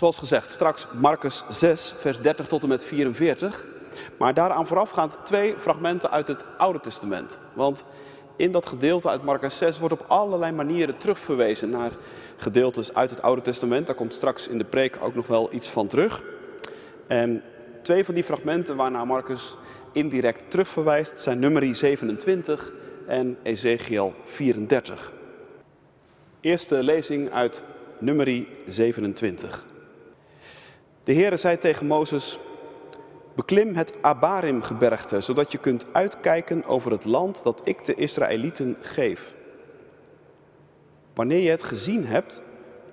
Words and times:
Zoals 0.00 0.18
gezegd, 0.18 0.52
straks 0.52 0.86
Marcus 0.92 1.42
6, 1.50 1.94
vers 1.96 2.20
30 2.20 2.46
tot 2.46 2.62
en 2.62 2.68
met 2.68 2.84
44. 2.84 3.64
Maar 4.16 4.34
daaraan 4.34 4.66
voorafgaand 4.66 5.18
twee 5.24 5.54
fragmenten 5.58 6.10
uit 6.10 6.28
het 6.28 6.44
Oude 6.58 6.80
Testament. 6.80 7.38
Want 7.52 7.84
in 8.36 8.52
dat 8.52 8.66
gedeelte 8.66 9.08
uit 9.08 9.22
Marcus 9.22 9.58
6 9.58 9.78
wordt 9.78 9.94
op 9.94 10.04
allerlei 10.08 10.52
manieren 10.52 10.96
terugverwezen 10.96 11.70
naar 11.70 11.90
gedeeltes 12.36 12.94
uit 12.94 13.10
het 13.10 13.22
Oude 13.22 13.42
Testament. 13.42 13.86
Daar 13.86 13.96
komt 13.96 14.14
straks 14.14 14.48
in 14.48 14.58
de 14.58 14.64
preek 14.64 14.98
ook 15.02 15.14
nog 15.14 15.26
wel 15.26 15.48
iets 15.52 15.68
van 15.68 15.86
terug. 15.86 16.22
En 17.06 17.42
twee 17.82 18.04
van 18.04 18.14
die 18.14 18.24
fragmenten 18.24 18.76
waarnaar 18.76 19.06
Marcus 19.06 19.54
indirect 19.92 20.50
terugverwijst 20.50 21.20
zijn 21.20 21.38
nummerie 21.38 21.74
27 21.74 22.72
en 23.06 23.38
Ezekiel 23.42 24.14
34. 24.24 25.12
Eerste 26.40 26.82
lezing 26.82 27.30
uit 27.32 27.62
nummerie 27.98 28.48
27. 28.66 29.68
De 31.04 31.14
Heere 31.14 31.36
zei 31.36 31.58
tegen 31.58 31.86
Mozes, 31.86 32.38
beklim 33.34 33.74
het 33.74 33.92
Abarim-gebergte, 34.00 35.20
zodat 35.20 35.52
je 35.52 35.58
kunt 35.58 35.86
uitkijken 35.92 36.64
over 36.64 36.90
het 36.90 37.04
land 37.04 37.42
dat 37.42 37.60
ik 37.64 37.84
de 37.84 37.94
Israëlieten 37.94 38.76
geef. 38.80 39.34
Wanneer 41.14 41.38
je 41.38 41.50
het 41.50 41.62
gezien 41.62 42.06
hebt, 42.06 42.42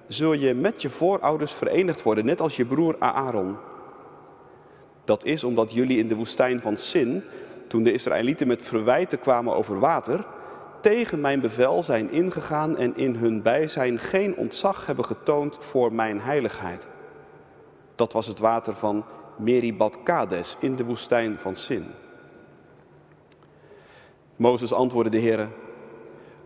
zul 0.08 0.34
je 0.34 0.54
met 0.54 0.82
je 0.82 0.90
voorouders 0.90 1.52
verenigd 1.52 2.04
worden, 2.04 2.26
net 2.26 2.42
als 2.42 2.56
je 2.56 2.66
broer 2.66 2.96
Aaron. 3.00 3.56
Dat 5.04 5.26
is 5.26 5.44
omdat 5.44 5.74
jullie 5.74 5.98
in 5.98 6.08
de 6.08 6.16
woestijn 6.16 6.62
van 6.62 6.78
Sin, 6.78 7.24
toen 7.68 7.84
de 7.84 7.92
Israëlieten 7.92 8.48
met 8.48 8.62
verwijten 8.62 9.20
kwamen 9.20 9.56
over 9.56 9.80
water, 9.80 10.26
tegen 10.82 11.22
mijn 11.22 11.40
bevel 11.40 11.84
zijn 11.84 12.12
ingegaan 12.12 12.78
en 12.78 12.98
in 12.98 13.16
hun 13.16 13.42
bijzijn 13.42 14.00
geen 14.00 14.36
ontzag 14.36 14.86
hebben 14.86 15.06
getoond 15.06 15.58
voor 15.60 15.94
mijn 15.94 16.20
heiligheid. 16.20 16.88
Dat 17.98 18.14
was 18.14 18.28
het 18.28 18.40
water 18.40 18.76
van 18.76 19.06
Meribad 19.36 20.04
Kades 20.04 20.58
in 20.60 20.76
de 20.76 20.86
woestijn 20.86 21.38
van 21.40 21.56
Sin. 21.56 21.86
Mozes 24.36 24.74
antwoordde 24.74 25.12
de 25.12 25.18
Heer: 25.18 25.50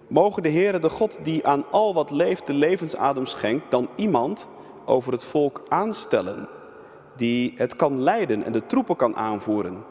Mogen 0.08 0.44
de 0.44 0.50
Heere, 0.50 0.80
de 0.80 0.90
God 0.90 1.20
die 1.24 1.48
aan 1.48 1.66
al 1.72 1.94
wat 1.94 2.12
leeft 2.12 2.48
de 2.48 2.54
levensadem 2.54 3.26
schenkt, 3.26 3.72
dan 3.72 3.90
iemand 3.96 4.48
over 4.86 5.12
het 5.12 5.24
volk 5.24 5.62
aanstellen, 5.68 6.48
die 7.16 7.54
het 7.58 7.76
kan 7.76 8.02
leiden 8.02 8.44
en 8.44 8.52
de 8.52 8.66
troepen 8.66 8.96
kan 8.96 9.16
aanvoeren, 9.16 9.84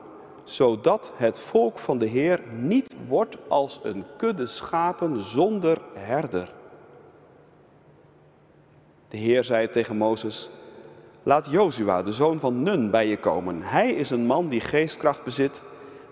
zodat 0.44 1.12
het 1.16 1.40
volk 1.40 1.78
van 1.78 1.98
de 1.98 2.06
Heer 2.06 2.40
niet 2.56 2.94
wordt 3.08 3.36
als 3.48 3.80
een 3.82 4.04
kudde 4.16 4.46
schapen 4.46 5.20
zonder 5.20 5.78
herder. 5.94 6.52
De 9.08 9.16
Heer 9.16 9.44
zei 9.44 9.68
tegen 9.68 9.96
Mozes, 9.96 10.48
laat 11.30 11.50
Jozua, 11.50 12.02
de 12.02 12.12
zoon 12.12 12.38
van 12.38 12.62
Nun, 12.62 12.90
bij 12.90 13.06
je 13.06 13.18
komen. 13.18 13.62
Hij 13.62 13.90
is 13.92 14.10
een 14.10 14.26
man 14.26 14.48
die 14.48 14.60
geestkracht 14.60 15.24
bezit. 15.24 15.62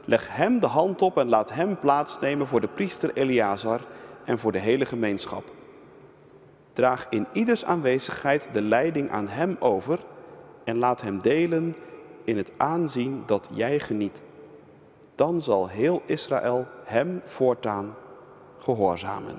Leg 0.05 0.37
hem 0.37 0.59
de 0.59 0.67
hand 0.67 1.03
op 1.03 1.19
en 1.19 1.29
laat 1.29 1.53
hem 1.53 1.79
plaatsnemen 1.79 2.47
voor 2.47 2.61
de 2.61 2.69
priester 2.69 3.11
Eleazar 3.15 3.81
en 4.25 4.39
voor 4.39 4.53
de 4.53 4.59
hele 4.59 4.87
gemeenschap. 4.87 5.45
Draag 6.73 7.07
in 7.11 7.27
ieders 7.33 7.65
aanwezigheid 7.65 8.49
de 8.53 8.61
leiding 8.63 9.11
aan 9.11 9.29
hem 9.29 9.57
over 9.61 9.99
en 10.65 10.79
laat 10.79 11.01
hem 11.01 11.23
delen 11.23 11.77
in 12.25 12.37
het 12.37 12.53
aanzien 12.57 13.23
dat 13.27 13.49
jij 13.53 13.81
geniet. 13.81 14.23
Dan 15.15 15.41
zal 15.41 15.69
heel 15.69 16.03
Israël 16.07 16.67
hem 16.85 17.21
voortaan 17.25 17.95
gehoorzamen. 18.59 19.37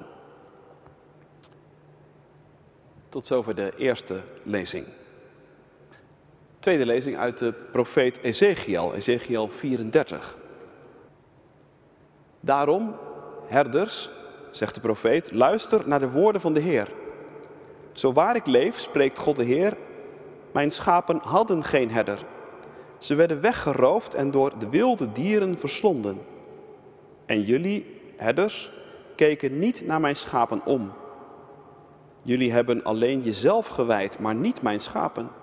Tot 3.09 3.25
zover 3.25 3.55
de 3.55 3.73
eerste 3.77 4.19
lezing. 4.43 4.85
Tweede 6.59 6.85
lezing 6.85 7.17
uit 7.17 7.37
de 7.37 7.53
profeet 7.71 8.19
Ezekiel, 8.21 8.93
Ezekiel 8.93 9.49
34. 9.49 10.37
Daarom, 12.39 12.95
herders, 13.47 14.09
zegt 14.51 14.75
de 14.75 14.81
profeet, 14.81 15.31
luister 15.31 15.81
naar 15.85 15.99
de 15.99 16.11
woorden 16.11 16.41
van 16.41 16.53
de 16.53 16.59
Heer. 16.59 16.91
Zo 17.91 18.13
waar 18.13 18.35
ik 18.35 18.45
leef, 18.45 18.79
spreekt 18.79 19.19
God 19.19 19.35
de 19.35 19.43
Heer, 19.43 19.77
mijn 20.51 20.71
schapen 20.71 21.19
hadden 21.23 21.63
geen 21.63 21.91
herder. 21.91 22.19
Ze 22.97 23.15
werden 23.15 23.41
weggeroofd 23.41 24.13
en 24.13 24.31
door 24.31 24.59
de 24.59 24.69
wilde 24.69 25.11
dieren 25.11 25.57
verslonden. 25.57 26.21
En 27.25 27.41
jullie, 27.41 28.01
herders, 28.15 28.71
keken 29.15 29.59
niet 29.59 29.85
naar 29.85 29.99
mijn 29.99 30.15
schapen 30.15 30.65
om. 30.65 30.91
Jullie 32.21 32.51
hebben 32.51 32.83
alleen 32.83 33.21
jezelf 33.21 33.67
gewijd, 33.67 34.19
maar 34.19 34.35
niet 34.35 34.61
mijn 34.61 34.79
schapen. 34.79 35.38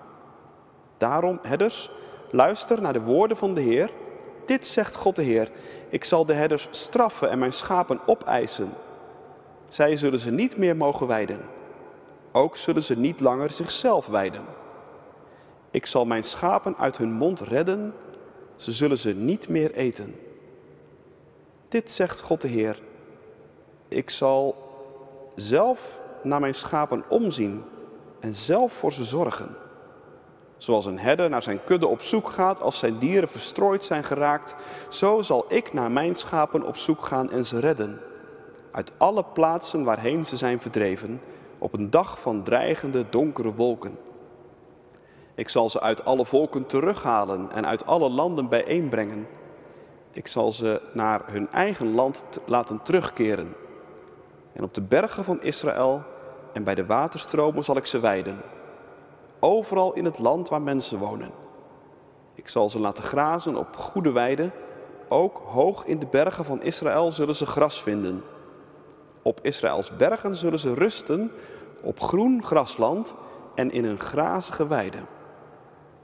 Daarom, 0.97 1.39
herders, 1.41 1.89
luister 2.31 2.81
naar 2.81 2.93
de 2.93 3.01
woorden 3.01 3.37
van 3.37 3.53
de 3.53 3.61
Heer. 3.61 3.89
Dit 4.45 4.65
zegt 4.65 4.95
God 4.95 5.15
de 5.15 5.21
Heer. 5.21 5.51
Ik 5.89 6.05
zal 6.05 6.25
de 6.25 6.33
herders 6.33 6.67
straffen 6.71 7.29
en 7.29 7.39
mijn 7.39 7.53
schapen 7.53 7.99
opeisen. 8.05 8.69
Zij 9.67 9.97
zullen 9.97 10.19
ze 10.19 10.31
niet 10.31 10.57
meer 10.57 10.75
mogen 10.75 11.07
wijden. 11.07 11.39
Ook 12.31 12.55
zullen 12.55 12.83
ze 12.83 12.97
niet 12.97 13.19
langer 13.19 13.49
zichzelf 13.49 14.07
wijden. 14.07 14.41
Ik 15.71 15.85
zal 15.85 16.05
mijn 16.05 16.23
schapen 16.23 16.77
uit 16.77 16.97
hun 16.97 17.11
mond 17.11 17.39
redden, 17.39 17.93
ze 18.55 18.71
zullen 18.71 18.97
ze 18.97 19.15
niet 19.15 19.49
meer 19.49 19.71
eten. 19.71 20.15
Dit 21.67 21.91
zegt 21.91 22.19
God 22.19 22.41
de 22.41 22.47
Heer. 22.47 22.81
Ik 23.87 24.09
zal 24.09 24.55
zelf 25.35 25.99
naar 26.23 26.39
mijn 26.39 26.55
schapen 26.55 27.03
omzien 27.07 27.63
en 28.19 28.33
zelf 28.33 28.73
voor 28.73 28.93
ze 28.93 29.05
zorgen. 29.05 29.55
Zoals 30.57 30.85
een 30.85 30.99
herder 30.99 31.29
naar 31.29 31.43
zijn 31.43 31.63
kudde 31.63 31.87
op 31.87 32.01
zoek 32.01 32.27
gaat 32.27 32.61
als 32.61 32.77
zijn 32.77 32.97
dieren 32.97 33.29
verstrooid 33.29 33.83
zijn 33.83 34.03
geraakt, 34.03 34.55
zo 34.89 35.21
zal 35.21 35.45
ik 35.47 35.73
naar 35.73 35.91
mijn 35.91 36.15
schapen 36.15 36.63
op 36.63 36.77
zoek 36.77 37.05
gaan 37.05 37.31
en 37.31 37.45
ze 37.45 37.59
redden. 37.59 37.99
Uit 38.71 38.91
alle 38.97 39.23
plaatsen 39.23 39.83
waarheen 39.83 40.25
ze 40.25 40.37
zijn 40.37 40.59
verdreven, 40.59 41.21
op 41.57 41.73
een 41.73 41.89
dag 41.89 42.19
van 42.19 42.43
dreigende 42.43 43.05
donkere 43.09 43.53
wolken. 43.53 43.97
Ik 45.35 45.49
zal 45.49 45.69
ze 45.69 45.81
uit 45.81 46.05
alle 46.05 46.25
volken 46.25 46.65
terughalen 46.65 47.51
en 47.51 47.65
uit 47.65 47.85
alle 47.85 48.09
landen 48.09 48.49
bijeenbrengen. 48.49 49.27
Ik 50.11 50.27
zal 50.27 50.51
ze 50.51 50.81
naar 50.93 51.21
hun 51.25 51.51
eigen 51.51 51.93
land 51.93 52.39
laten 52.45 52.81
terugkeren. 52.81 53.55
En 54.53 54.63
op 54.63 54.73
de 54.73 54.81
bergen 54.81 55.23
van 55.23 55.41
Israël 55.41 56.01
en 56.53 56.63
bij 56.63 56.75
de 56.75 56.85
waterstromen 56.85 57.63
zal 57.63 57.77
ik 57.77 57.85
ze 57.85 57.99
weiden. 57.99 58.41
Overal 59.39 59.93
in 59.93 60.05
het 60.05 60.19
land 60.19 60.49
waar 60.49 60.61
mensen 60.61 60.97
wonen. 60.97 61.31
Ik 62.35 62.47
zal 62.47 62.69
ze 62.69 62.79
laten 62.79 63.03
grazen 63.03 63.55
op 63.55 63.75
goede 63.75 64.11
weiden. 64.11 64.51
Ook 65.07 65.41
hoog 65.45 65.85
in 65.85 65.99
de 65.99 66.05
bergen 66.05 66.45
van 66.45 66.61
Israël 66.61 67.11
zullen 67.11 67.35
ze 67.35 67.45
gras 67.45 67.83
vinden. 67.83 68.23
Op 69.21 69.39
Israëls 69.41 69.95
bergen 69.95 70.35
zullen 70.35 70.59
ze 70.59 70.73
rusten 70.73 71.31
op 71.81 71.99
groen 71.99 72.43
grasland 72.43 73.13
en 73.55 73.71
in 73.71 73.85
een 73.85 73.99
grazige 73.99 74.67
weide. 74.67 74.99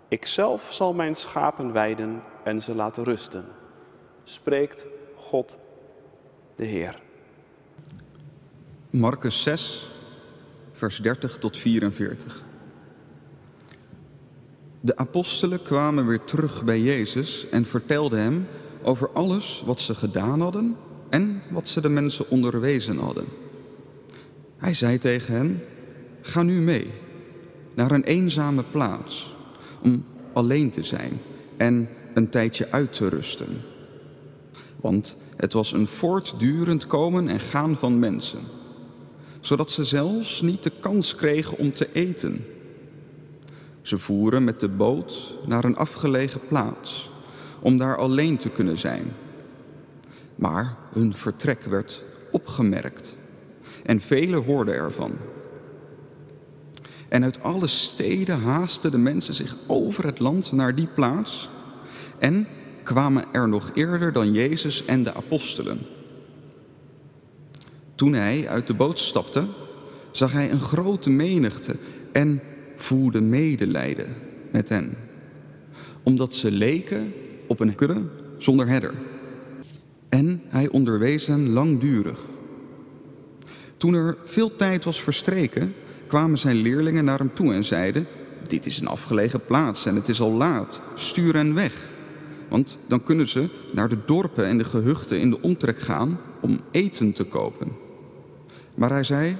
Ikzelf 0.07 0.67
zal 0.69 0.93
mijn 0.93 1.15
schapen 1.15 1.71
weiden 1.71 2.23
en 2.43 2.61
ze 2.61 2.75
laten 2.75 3.03
rusten. 3.03 3.45
Spreekt 4.23 4.85
God 5.15 5.57
de 6.55 6.65
Heer. 6.65 7.01
Marcus 8.89 9.43
6, 9.43 9.91
vers 10.71 10.97
30 10.97 11.37
tot 11.37 11.57
44. 11.57 12.43
De 14.85 14.97
apostelen 14.97 15.61
kwamen 15.61 16.07
weer 16.07 16.23
terug 16.23 16.63
bij 16.63 16.81
Jezus 16.81 17.47
en 17.49 17.65
vertelden 17.65 18.19
hem 18.19 18.47
over 18.81 19.09
alles 19.09 19.63
wat 19.65 19.81
ze 19.81 19.95
gedaan 19.95 20.41
hadden 20.41 20.75
en 21.09 21.41
wat 21.51 21.67
ze 21.67 21.81
de 21.81 21.89
mensen 21.89 22.29
onderwezen 22.29 22.97
hadden. 22.97 23.25
Hij 24.57 24.73
zei 24.73 24.97
tegen 24.97 25.35
hen: 25.35 25.63
Ga 26.21 26.43
nu 26.43 26.61
mee 26.61 26.87
naar 27.75 27.91
een 27.91 28.03
eenzame 28.03 28.63
plaats 28.63 29.35
om 29.81 30.05
alleen 30.33 30.71
te 30.71 30.83
zijn 30.83 31.21
en 31.57 31.89
een 32.13 32.29
tijdje 32.29 32.71
uit 32.71 32.93
te 32.93 33.09
rusten. 33.09 33.61
Want 34.75 35.17
het 35.37 35.53
was 35.53 35.71
een 35.71 35.87
voortdurend 35.87 36.87
komen 36.87 37.27
en 37.27 37.39
gaan 37.39 37.75
van 37.75 37.99
mensen, 37.99 38.41
zodat 39.39 39.71
ze 39.71 39.85
zelfs 39.85 40.41
niet 40.41 40.63
de 40.63 40.71
kans 40.79 41.15
kregen 41.15 41.57
om 41.57 41.73
te 41.73 41.89
eten. 41.93 42.45
Ze 43.83 43.97
voeren 43.97 44.43
met 44.43 44.59
de 44.59 44.69
boot 44.69 45.35
naar 45.45 45.63
een 45.63 45.75
afgelegen 45.75 46.41
plaats 46.47 47.11
om 47.59 47.77
daar 47.77 47.97
alleen 47.97 48.37
te 48.37 48.49
kunnen 48.49 48.77
zijn. 48.77 49.13
Maar 50.35 50.77
hun 50.91 51.13
vertrek 51.13 51.63
werd 51.63 52.03
opgemerkt 52.31 53.17
en 53.83 53.99
velen 53.99 54.43
hoorden 54.43 54.73
ervan. 54.73 55.11
En 57.09 57.23
uit 57.23 57.43
alle 57.43 57.67
steden 57.67 58.39
haasten 58.39 58.91
de 58.91 58.97
mensen 58.97 59.33
zich 59.33 59.55
over 59.67 60.05
het 60.05 60.19
land 60.19 60.51
naar 60.51 60.75
die 60.75 60.87
plaats 60.87 61.49
en 62.19 62.47
kwamen 62.83 63.25
er 63.31 63.49
nog 63.49 63.71
eerder 63.73 64.13
dan 64.13 64.31
Jezus 64.31 64.85
en 64.85 65.03
de 65.03 65.13
apostelen. 65.13 65.79
Toen 67.95 68.13
hij 68.13 68.47
uit 68.49 68.67
de 68.67 68.73
boot 68.73 68.99
stapte, 68.99 69.45
zag 70.11 70.31
hij 70.31 70.51
een 70.51 70.61
grote 70.61 71.09
menigte 71.09 71.75
en 72.11 72.41
voelde 72.83 73.21
medelijden 73.21 74.15
met 74.51 74.69
hen, 74.69 74.93
omdat 76.03 76.33
ze 76.33 76.51
leken 76.51 77.13
op 77.47 77.59
een 77.59 77.75
kudde 77.75 78.01
zonder 78.37 78.67
herder. 78.67 78.93
En 80.09 80.41
hij 80.47 80.69
onderwees 80.69 81.27
hen 81.27 81.49
langdurig. 81.49 82.19
Toen 83.77 83.93
er 83.93 84.17
veel 84.23 84.55
tijd 84.55 84.83
was 84.83 85.01
verstreken, 85.01 85.73
kwamen 86.07 86.37
zijn 86.37 86.55
leerlingen 86.55 87.05
naar 87.05 87.19
hem 87.19 87.33
toe 87.33 87.53
en 87.53 87.63
zeiden: 87.63 88.07
Dit 88.47 88.65
is 88.65 88.79
een 88.79 88.87
afgelegen 88.87 89.45
plaats 89.45 89.85
en 89.85 89.95
het 89.95 90.09
is 90.09 90.21
al 90.21 90.31
laat, 90.31 90.81
stuur 90.95 91.33
hen 91.33 91.53
weg. 91.53 91.89
Want 92.49 92.77
dan 92.87 93.03
kunnen 93.03 93.27
ze 93.27 93.49
naar 93.73 93.89
de 93.89 93.97
dorpen 94.05 94.45
en 94.45 94.57
de 94.57 94.63
gehuchten 94.63 95.19
in 95.19 95.29
de 95.29 95.41
omtrek 95.41 95.79
gaan 95.79 96.19
om 96.41 96.59
eten 96.71 97.11
te 97.11 97.23
kopen. 97.23 97.71
Maar 98.75 98.89
hij 98.89 99.03
zei: 99.03 99.35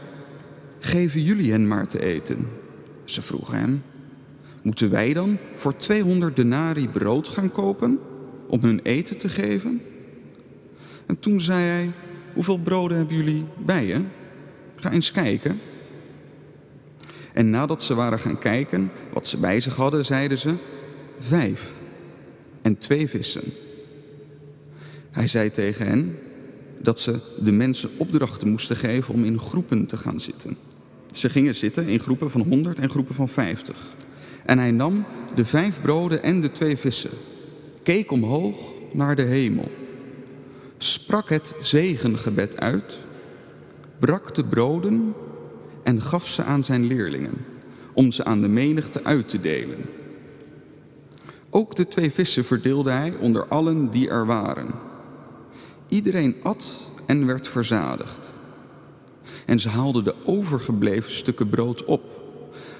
Geven 0.80 1.22
jullie 1.22 1.52
hen 1.52 1.68
maar 1.68 1.88
te 1.88 2.02
eten. 2.02 2.62
Ze 3.04 3.22
vroegen 3.22 3.60
hem: 3.60 3.84
Moeten 4.62 4.90
wij 4.90 5.14
dan 5.14 5.38
voor 5.56 5.76
200 5.76 6.36
denari 6.36 6.90
brood 6.90 7.28
gaan 7.28 7.52
kopen 7.52 8.00
om 8.48 8.62
hun 8.62 8.80
eten 8.84 9.18
te 9.18 9.30
geven? 9.30 9.82
En 11.06 11.20
toen 11.20 11.42
zei 11.42 11.60
hij: 11.60 11.92
Hoeveel 12.34 12.60
broden 12.60 12.98
hebben 12.98 13.16
jullie 13.16 13.46
bij 13.66 13.86
je? 13.86 14.02
Ga 14.76 14.92
eens 14.92 15.12
kijken. 15.12 15.60
En 17.34 17.50
nadat 17.50 17.84
ze 17.84 17.94
waren 17.94 18.20
gaan 18.20 18.40
kijken 18.40 18.92
wat 19.14 19.28
ze 19.28 19.38
bij 19.38 19.62
zich 19.62 19.76
hadden, 19.76 20.06
zeiden 20.06 20.38
ze: 20.38 20.56
Vijf 21.20 21.74
en 22.62 22.78
twee 22.78 23.10
vissen. 23.10 23.44
Hij 25.12 25.28
zei 25.28 25.52
tegen 25.52 25.88
hen 25.88 26.18
dat 26.82 27.00
ze 27.00 27.20
de 27.44 27.52
mensen 27.52 27.90
opdrachten 27.98 28.50
moesten 28.50 28.76
geven 28.76 29.14
om 29.14 29.24
in 29.24 29.40
groepen 29.40 29.86
te 29.86 29.98
gaan 29.98 30.20
zitten. 30.20 30.58
Ze 31.14 31.30
gingen 31.30 31.56
zitten 31.56 31.88
in 31.88 32.00
groepen 32.00 32.32
van 32.32 32.42
honderd 32.42 32.80
en 32.80 32.90
groepen 32.90 33.16
van 33.16 33.30
vijftig. 33.30 33.88
En 34.46 34.60
hij 34.60 34.72
nam 34.72 35.06
de 35.36 35.46
vijf 35.46 35.82
broden 35.82 36.24
en 36.24 36.42
de 36.42 36.52
twee 36.52 36.78
vissen, 36.78 37.12
keek 37.84 38.12
omhoog 38.12 38.56
naar 38.94 39.16
de 39.16 39.22
hemel, 39.22 39.72
sprak 40.78 41.30
het 41.30 41.56
zegengebed 41.62 42.60
uit, 42.60 42.98
brak 44.00 44.36
de 44.36 44.46
broden 44.46 45.14
en 45.84 46.02
gaf 46.02 46.28
ze 46.28 46.44
aan 46.44 46.64
zijn 46.64 46.86
leerlingen, 46.86 47.46
om 47.94 48.12
ze 48.12 48.24
aan 48.24 48.42
de 48.42 48.48
menigte 48.48 49.04
uit 49.04 49.30
te 49.30 49.40
delen. 49.40 49.86
Ook 51.50 51.76
de 51.76 51.88
twee 51.88 52.12
vissen 52.12 52.46
verdeelde 52.46 52.92
hij 52.92 53.14
onder 53.20 53.48
allen 53.48 53.90
die 53.90 54.10
er 54.10 54.26
waren. 54.26 54.70
Iedereen 55.88 56.36
at 56.44 56.90
en 57.06 57.26
werd 57.26 57.48
verzadigd. 57.48 58.32
En 59.46 59.60
ze 59.60 59.70
haalden 59.70 60.04
de 60.04 60.16
overgebleven 60.26 61.12
stukken 61.12 61.50
brood 61.50 61.86
op, 61.86 62.02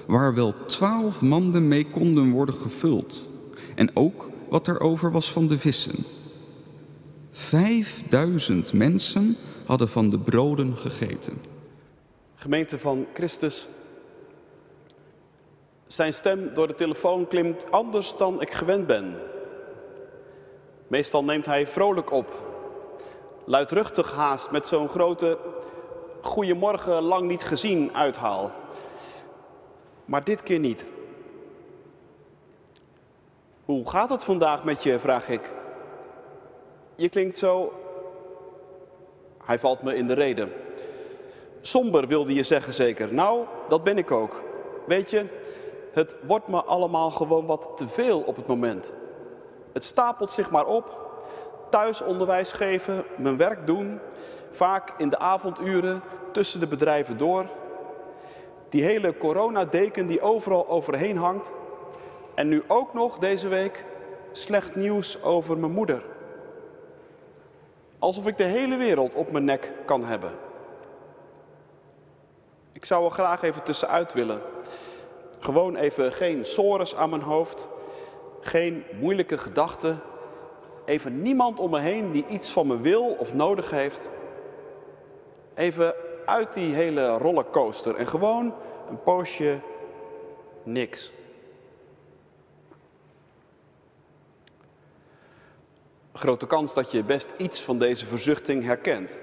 waar 0.06 0.34
wel 0.34 0.54
twaalf 0.66 1.20
manden 1.20 1.68
mee 1.68 1.86
konden 1.86 2.30
worden 2.30 2.54
gevuld. 2.54 3.28
En 3.74 3.96
ook 3.96 4.28
wat 4.48 4.66
er 4.66 4.80
over 4.80 5.12
was 5.12 5.32
van 5.32 5.46
de 5.46 5.58
vissen. 5.58 6.04
Vijfduizend 7.30 8.72
mensen 8.72 9.36
hadden 9.66 9.88
van 9.88 10.08
de 10.08 10.18
broden 10.18 10.76
gegeten. 10.76 11.32
Gemeente 12.34 12.78
van 12.78 13.06
Christus. 13.14 13.68
Zijn 15.86 16.12
stem 16.12 16.50
door 16.54 16.66
de 16.66 16.74
telefoon 16.74 17.28
klimt 17.28 17.70
anders 17.70 18.14
dan 18.16 18.40
ik 18.40 18.52
gewend 18.52 18.86
ben. 18.86 19.16
Meestal 20.88 21.24
neemt 21.24 21.46
hij 21.46 21.66
vrolijk 21.66 22.10
op, 22.10 22.42
luidruchtig 23.44 24.12
haast 24.12 24.50
met 24.50 24.66
zo'n 24.66 24.88
grote 24.88 25.38
goeiemorgen 26.24 27.02
lang 27.02 27.28
niet 27.28 27.44
gezien 27.44 27.90
uithaal. 27.94 28.50
Maar 30.04 30.24
dit 30.24 30.42
keer 30.42 30.58
niet. 30.58 30.84
Hoe 33.64 33.90
gaat 33.90 34.10
het 34.10 34.24
vandaag 34.24 34.64
met 34.64 34.82
je, 34.82 34.98
vraag 34.98 35.28
ik. 35.28 35.50
Je 36.94 37.08
klinkt 37.08 37.36
zo. 37.36 37.72
Hij 39.44 39.58
valt 39.58 39.82
me 39.82 39.96
in 39.96 40.06
de 40.06 40.14
reden. 40.14 40.52
Somber 41.60 42.06
wilde 42.06 42.34
je 42.34 42.42
zeggen 42.42 42.74
zeker. 42.74 43.14
Nou, 43.14 43.44
dat 43.68 43.84
ben 43.84 43.98
ik 43.98 44.10
ook. 44.10 44.42
Weet 44.86 45.10
je, 45.10 45.26
het 45.92 46.16
wordt 46.26 46.48
me 46.48 46.64
allemaal 46.64 47.10
gewoon 47.10 47.46
wat 47.46 47.70
te 47.76 47.88
veel 47.88 48.20
op 48.20 48.36
het 48.36 48.46
moment. 48.46 48.92
Het 49.72 49.84
stapelt 49.84 50.30
zich 50.30 50.50
maar 50.50 50.66
op. 50.66 51.02
Thuis 51.70 52.02
onderwijs 52.02 52.52
geven, 52.52 53.04
mijn 53.16 53.36
werk 53.36 53.66
doen, 53.66 54.00
vaak 54.54 54.92
in 54.96 55.08
de 55.08 55.18
avonduren 55.18 56.02
tussen 56.32 56.60
de 56.60 56.66
bedrijven 56.66 57.18
door. 57.18 57.46
Die 58.68 58.82
hele 58.82 59.16
coronadeken 59.16 60.06
die 60.06 60.20
overal 60.20 60.68
overheen 60.68 61.16
hangt. 61.16 61.52
En 62.34 62.48
nu 62.48 62.62
ook 62.66 62.94
nog 62.94 63.18
deze 63.18 63.48
week 63.48 63.84
slecht 64.32 64.76
nieuws 64.76 65.22
over 65.22 65.58
mijn 65.58 65.72
moeder. 65.72 66.02
Alsof 67.98 68.26
ik 68.26 68.36
de 68.36 68.44
hele 68.44 68.76
wereld 68.76 69.14
op 69.14 69.30
mijn 69.32 69.44
nek 69.44 69.72
kan 69.84 70.04
hebben. 70.04 70.32
Ik 72.72 72.84
zou 72.84 73.04
er 73.04 73.10
graag 73.10 73.42
even 73.42 73.62
tussenuit 73.62 74.12
willen. 74.12 74.40
Gewoon 75.38 75.76
even 75.76 76.12
geen 76.12 76.44
sores 76.44 76.94
aan 76.96 77.10
mijn 77.10 77.22
hoofd, 77.22 77.68
geen 78.40 78.84
moeilijke 79.00 79.38
gedachten, 79.38 80.00
even 80.84 81.22
niemand 81.22 81.60
om 81.60 81.70
me 81.70 81.78
heen 81.78 82.12
die 82.12 82.26
iets 82.28 82.50
van 82.50 82.66
me 82.66 82.80
wil 82.80 83.04
of 83.04 83.34
nodig 83.34 83.70
heeft. 83.70 84.08
Even 85.54 85.94
uit 86.26 86.54
die 86.54 86.74
hele 86.74 87.06
rollercoaster 87.06 87.94
en 87.96 88.06
gewoon 88.06 88.54
een 88.88 89.02
poosje 89.02 89.60
niks. 90.62 91.12
Grote 96.12 96.46
kans 96.46 96.74
dat 96.74 96.90
je 96.90 97.04
best 97.04 97.30
iets 97.38 97.62
van 97.62 97.78
deze 97.78 98.06
verzuchting 98.06 98.64
herkent. 98.64 99.20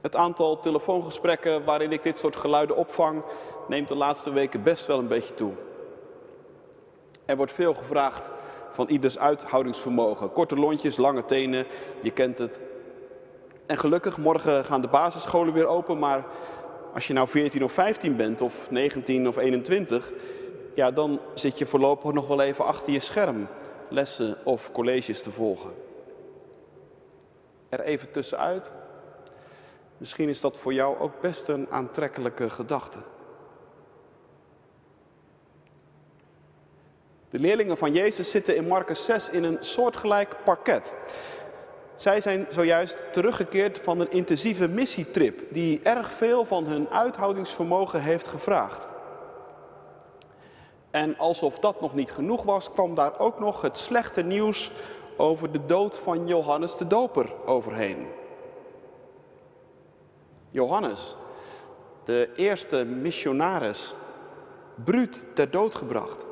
Het 0.00 0.16
aantal 0.16 0.60
telefoongesprekken 0.60 1.64
waarin 1.64 1.92
ik 1.92 2.02
dit 2.02 2.18
soort 2.18 2.36
geluiden 2.36 2.76
opvang, 2.76 3.22
neemt 3.68 3.88
de 3.88 3.94
laatste 3.94 4.32
weken 4.32 4.62
best 4.62 4.86
wel 4.86 4.98
een 4.98 5.08
beetje 5.08 5.34
toe. 5.34 5.52
Er 7.24 7.36
wordt 7.36 7.52
veel 7.52 7.74
gevraagd 7.74 8.28
van 8.70 8.88
ieders 8.88 9.18
uithoudingsvermogen. 9.18 10.32
Korte 10.32 10.56
lontjes, 10.56 10.96
lange 10.96 11.24
tenen, 11.24 11.66
je 12.00 12.10
kent 12.10 12.38
het. 12.38 12.60
En 13.68 13.78
gelukkig, 13.78 14.16
morgen 14.16 14.64
gaan 14.64 14.80
de 14.80 14.88
basisscholen 14.88 15.52
weer 15.52 15.66
open, 15.66 15.98
maar 15.98 16.24
als 16.94 17.06
je 17.06 17.12
nou 17.12 17.28
14 17.28 17.64
of 17.64 17.72
15 17.72 18.16
bent, 18.16 18.40
of 18.40 18.70
19 18.70 19.28
of 19.28 19.36
21, 19.36 20.12
ja, 20.74 20.90
dan 20.90 21.20
zit 21.34 21.58
je 21.58 21.66
voorlopig 21.66 22.12
nog 22.12 22.26
wel 22.26 22.40
even 22.40 22.64
achter 22.64 22.92
je 22.92 23.00
scherm 23.00 23.48
lessen 23.88 24.36
of 24.44 24.72
colleges 24.72 25.22
te 25.22 25.30
volgen. 25.30 25.70
Er 27.68 27.80
even 27.80 28.10
tussenuit. 28.10 28.70
Misschien 29.96 30.28
is 30.28 30.40
dat 30.40 30.56
voor 30.56 30.72
jou 30.72 30.98
ook 30.98 31.20
best 31.20 31.48
een 31.48 31.66
aantrekkelijke 31.70 32.50
gedachte. 32.50 32.98
De 37.30 37.38
leerlingen 37.38 37.76
van 37.76 37.92
Jezus 37.92 38.30
zitten 38.30 38.56
in 38.56 38.66
Marcus 38.66 39.04
6 39.04 39.30
in 39.30 39.44
een 39.44 39.56
soortgelijk 39.60 40.36
parket. 40.44 40.92
Zij 41.98 42.20
zijn 42.20 42.46
zojuist 42.48 43.12
teruggekeerd 43.12 43.80
van 43.82 44.00
een 44.00 44.10
intensieve 44.10 44.68
missietrip 44.68 45.42
die 45.50 45.80
erg 45.82 46.10
veel 46.10 46.44
van 46.44 46.64
hun 46.66 46.88
uithoudingsvermogen 46.88 48.02
heeft 48.02 48.28
gevraagd. 48.28 48.86
En 50.90 51.18
alsof 51.18 51.58
dat 51.58 51.80
nog 51.80 51.94
niet 51.94 52.10
genoeg 52.10 52.42
was, 52.42 52.70
kwam 52.70 52.94
daar 52.94 53.18
ook 53.18 53.40
nog 53.40 53.60
het 53.60 53.76
slechte 53.76 54.22
nieuws 54.22 54.70
over 55.16 55.52
de 55.52 55.64
dood 55.66 55.98
van 55.98 56.26
Johannes 56.26 56.76
de 56.76 56.86
Doper 56.86 57.32
overheen. 57.46 58.06
Johannes, 60.50 61.16
de 62.04 62.30
eerste 62.36 62.84
missionaris, 62.84 63.94
bruut 64.74 65.26
ter 65.34 65.50
dood 65.50 65.74
gebracht. 65.74 66.26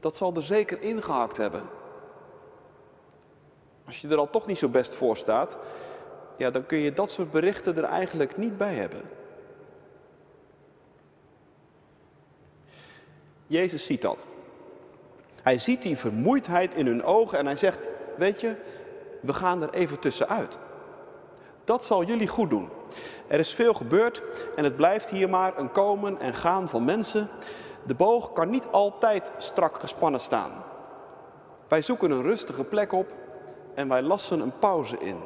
Dat 0.00 0.16
zal 0.16 0.34
er 0.34 0.42
zeker 0.42 0.82
ingehakt 0.82 1.36
hebben. 1.36 1.77
Als 3.88 4.00
je 4.00 4.08
er 4.08 4.16
al 4.16 4.30
toch 4.30 4.46
niet 4.46 4.58
zo 4.58 4.68
best 4.68 4.94
voor 4.94 5.16
staat, 5.16 5.56
ja, 6.36 6.50
dan 6.50 6.66
kun 6.66 6.78
je 6.78 6.92
dat 6.92 7.10
soort 7.10 7.30
berichten 7.30 7.76
er 7.76 7.84
eigenlijk 7.84 8.36
niet 8.36 8.58
bij 8.58 8.74
hebben. 8.74 9.00
Jezus 13.46 13.84
ziet 13.84 14.02
dat. 14.02 14.26
Hij 15.42 15.58
ziet 15.58 15.82
die 15.82 15.98
vermoeidheid 15.98 16.74
in 16.74 16.86
hun 16.86 17.04
ogen 17.04 17.38
en 17.38 17.46
hij 17.46 17.56
zegt, 17.56 17.88
weet 18.16 18.40
je, 18.40 18.54
we 19.20 19.32
gaan 19.34 19.62
er 19.62 19.70
even 19.70 19.98
tussenuit. 19.98 20.58
Dat 21.64 21.84
zal 21.84 22.04
jullie 22.04 22.28
goed 22.28 22.50
doen. 22.50 22.68
Er 23.26 23.38
is 23.38 23.54
veel 23.54 23.74
gebeurd 23.74 24.22
en 24.56 24.64
het 24.64 24.76
blijft 24.76 25.10
hier 25.10 25.28
maar 25.28 25.58
een 25.58 25.72
komen 25.72 26.20
en 26.20 26.34
gaan 26.34 26.68
van 26.68 26.84
mensen. 26.84 27.28
De 27.86 27.94
boog 27.94 28.32
kan 28.32 28.50
niet 28.50 28.64
altijd 28.70 29.32
strak 29.36 29.80
gespannen 29.80 30.20
staan. 30.20 30.64
Wij 31.68 31.82
zoeken 31.82 32.10
een 32.10 32.22
rustige 32.22 32.64
plek 32.64 32.92
op 32.92 33.12
en 33.78 33.88
wij 33.88 34.02
lassen 34.02 34.40
een 34.40 34.58
pauze 34.58 34.98
in. 34.98 35.16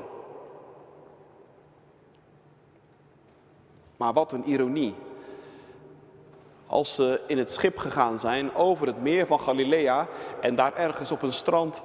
Maar 3.97 4.13
wat 4.13 4.33
een 4.33 4.45
ironie. 4.45 4.95
Als 6.67 6.95
ze 6.95 7.21
in 7.27 7.39
het 7.39 7.51
schip 7.51 7.79
gegaan 7.79 8.19
zijn 8.19 8.55
over 8.55 8.87
het 8.87 9.03
meer 9.03 9.27
van 9.27 9.41
Galilea 9.41 10.07
en 10.41 10.55
daar 10.57 10.75
ergens 10.75 11.11
op 11.11 11.23
een 11.23 11.33
strand 11.33 11.83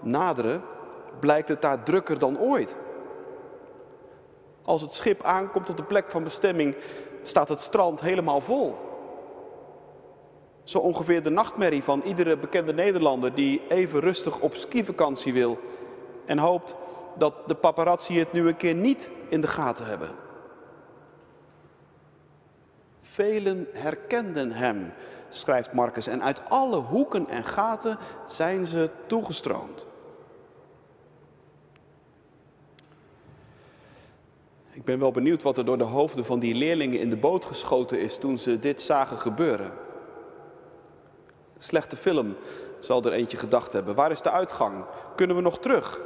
naderen, 0.00 0.62
blijkt 1.20 1.48
het 1.48 1.62
daar 1.62 1.82
drukker 1.82 2.18
dan 2.18 2.38
ooit. 2.38 2.76
Als 4.62 4.82
het 4.82 4.94
schip 4.94 5.22
aankomt 5.22 5.70
op 5.70 5.76
de 5.76 5.82
plek 5.82 6.10
van 6.10 6.24
bestemming, 6.24 6.76
staat 7.22 7.48
het 7.48 7.60
strand 7.60 8.00
helemaal 8.00 8.40
vol. 8.40 8.76
Zo 10.62 10.78
ongeveer 10.78 11.22
de 11.22 11.30
nachtmerrie 11.30 11.82
van 11.82 12.02
iedere 12.04 12.36
bekende 12.36 12.72
Nederlander 12.72 13.34
die 13.34 13.62
even 13.68 14.00
rustig 14.00 14.38
op 14.38 14.54
skivakantie 14.54 15.32
wil 15.32 15.58
en 16.30 16.38
hoopt 16.38 16.76
dat 17.18 17.34
de 17.46 17.54
paparazzi 17.54 18.18
het 18.18 18.32
nu 18.32 18.48
een 18.48 18.56
keer 18.56 18.74
niet 18.74 19.10
in 19.28 19.40
de 19.40 19.46
gaten 19.46 19.86
hebben. 19.86 20.10
Velen 23.00 23.66
herkenden 23.72 24.52
hem, 24.52 24.92
schrijft 25.28 25.72
Marcus, 25.72 26.06
en 26.06 26.22
uit 26.22 26.42
alle 26.48 26.76
hoeken 26.76 27.28
en 27.28 27.44
gaten 27.44 27.98
zijn 28.26 28.66
ze 28.66 28.90
toegestroomd. 29.06 29.86
Ik 34.70 34.84
ben 34.84 34.98
wel 34.98 35.10
benieuwd 35.10 35.42
wat 35.42 35.58
er 35.58 35.64
door 35.64 35.78
de 35.78 35.84
hoofden 35.84 36.24
van 36.24 36.38
die 36.38 36.54
leerlingen 36.54 37.00
in 37.00 37.10
de 37.10 37.16
boot 37.16 37.44
geschoten 37.44 38.00
is 38.00 38.18
toen 38.18 38.38
ze 38.38 38.58
dit 38.58 38.80
zagen 38.80 39.18
gebeuren. 39.18 39.72
Slechte 41.58 41.96
film, 41.96 42.36
zal 42.80 43.04
er 43.04 43.12
eentje 43.12 43.36
gedacht 43.36 43.72
hebben. 43.72 43.94
Waar 43.94 44.10
is 44.10 44.22
de 44.22 44.30
uitgang? 44.30 44.84
Kunnen 45.16 45.36
we 45.36 45.42
nog 45.42 45.58
terug? 45.58 46.00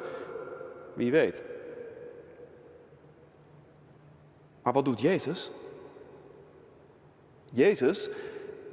Wie 0.95 1.11
weet. 1.11 1.43
Maar 4.63 4.73
wat 4.73 4.85
doet 4.85 5.01
Jezus? 5.01 5.51
Jezus, 7.51 8.09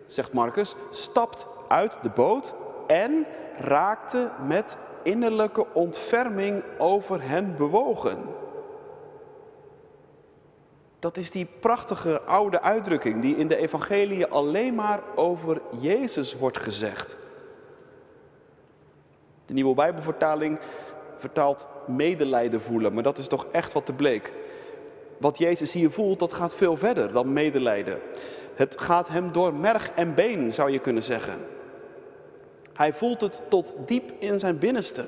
zegt 0.08 0.34
Marcus, 0.34 0.76
stapt 0.92 1.48
uit 1.68 1.98
de 2.02 2.10
boot 2.10 2.54
en 2.88 3.26
raakte 3.58 4.32
met 4.48 4.78
innerlijke 5.04 5.74
ontferming 5.74 6.64
over 6.78 7.22
hen 7.22 7.56
bewogen. 7.58 8.18
Dat 11.00 11.18
is 11.18 11.32
die 11.32 11.48
prachtige 11.60 12.22
oude 12.22 12.62
uitdrukking 12.62 13.22
die 13.22 13.36
in 13.36 13.48
de 13.48 13.56
evangelie 13.56 14.26
alleen 14.26 14.76
maar 14.76 15.02
over 15.16 15.62
Jezus 15.80 16.36
wordt 16.36 16.58
gezegd. 16.58 17.18
De 19.46 19.54
nieuwe 19.54 19.76
Bijbelvertaling 19.76 20.60
vertaalt 21.22 21.68
medelijden 21.88 22.62
voelen, 22.62 22.94
maar 22.94 23.04
dat 23.04 23.18
is 23.18 23.28
toch 23.28 23.46
echt 23.52 23.74
wat 23.74 23.86
te 23.86 23.94
bleek. 23.94 24.32
Wat 25.18 25.38
Jezus 25.38 25.74
hier 25.74 25.92
voelt, 25.92 26.20
dat 26.20 26.34
gaat 26.34 26.56
veel 26.56 26.78
verder 26.78 27.14
dan 27.14 27.34
medelijden. 27.34 28.00
Het 28.56 28.82
gaat 28.82 29.08
hem 29.08 29.32
door 29.32 29.54
merg 29.54 29.92
en 29.92 30.16
been, 30.16 30.54
zou 30.54 30.72
je 30.72 30.80
kunnen 30.80 31.04
zeggen. 31.04 31.36
Hij 32.74 32.94
voelt 32.94 33.22
het 33.22 33.42
tot 33.48 33.76
diep 33.86 34.12
in 34.20 34.40
zijn 34.40 34.60
binnenste. 34.60 35.08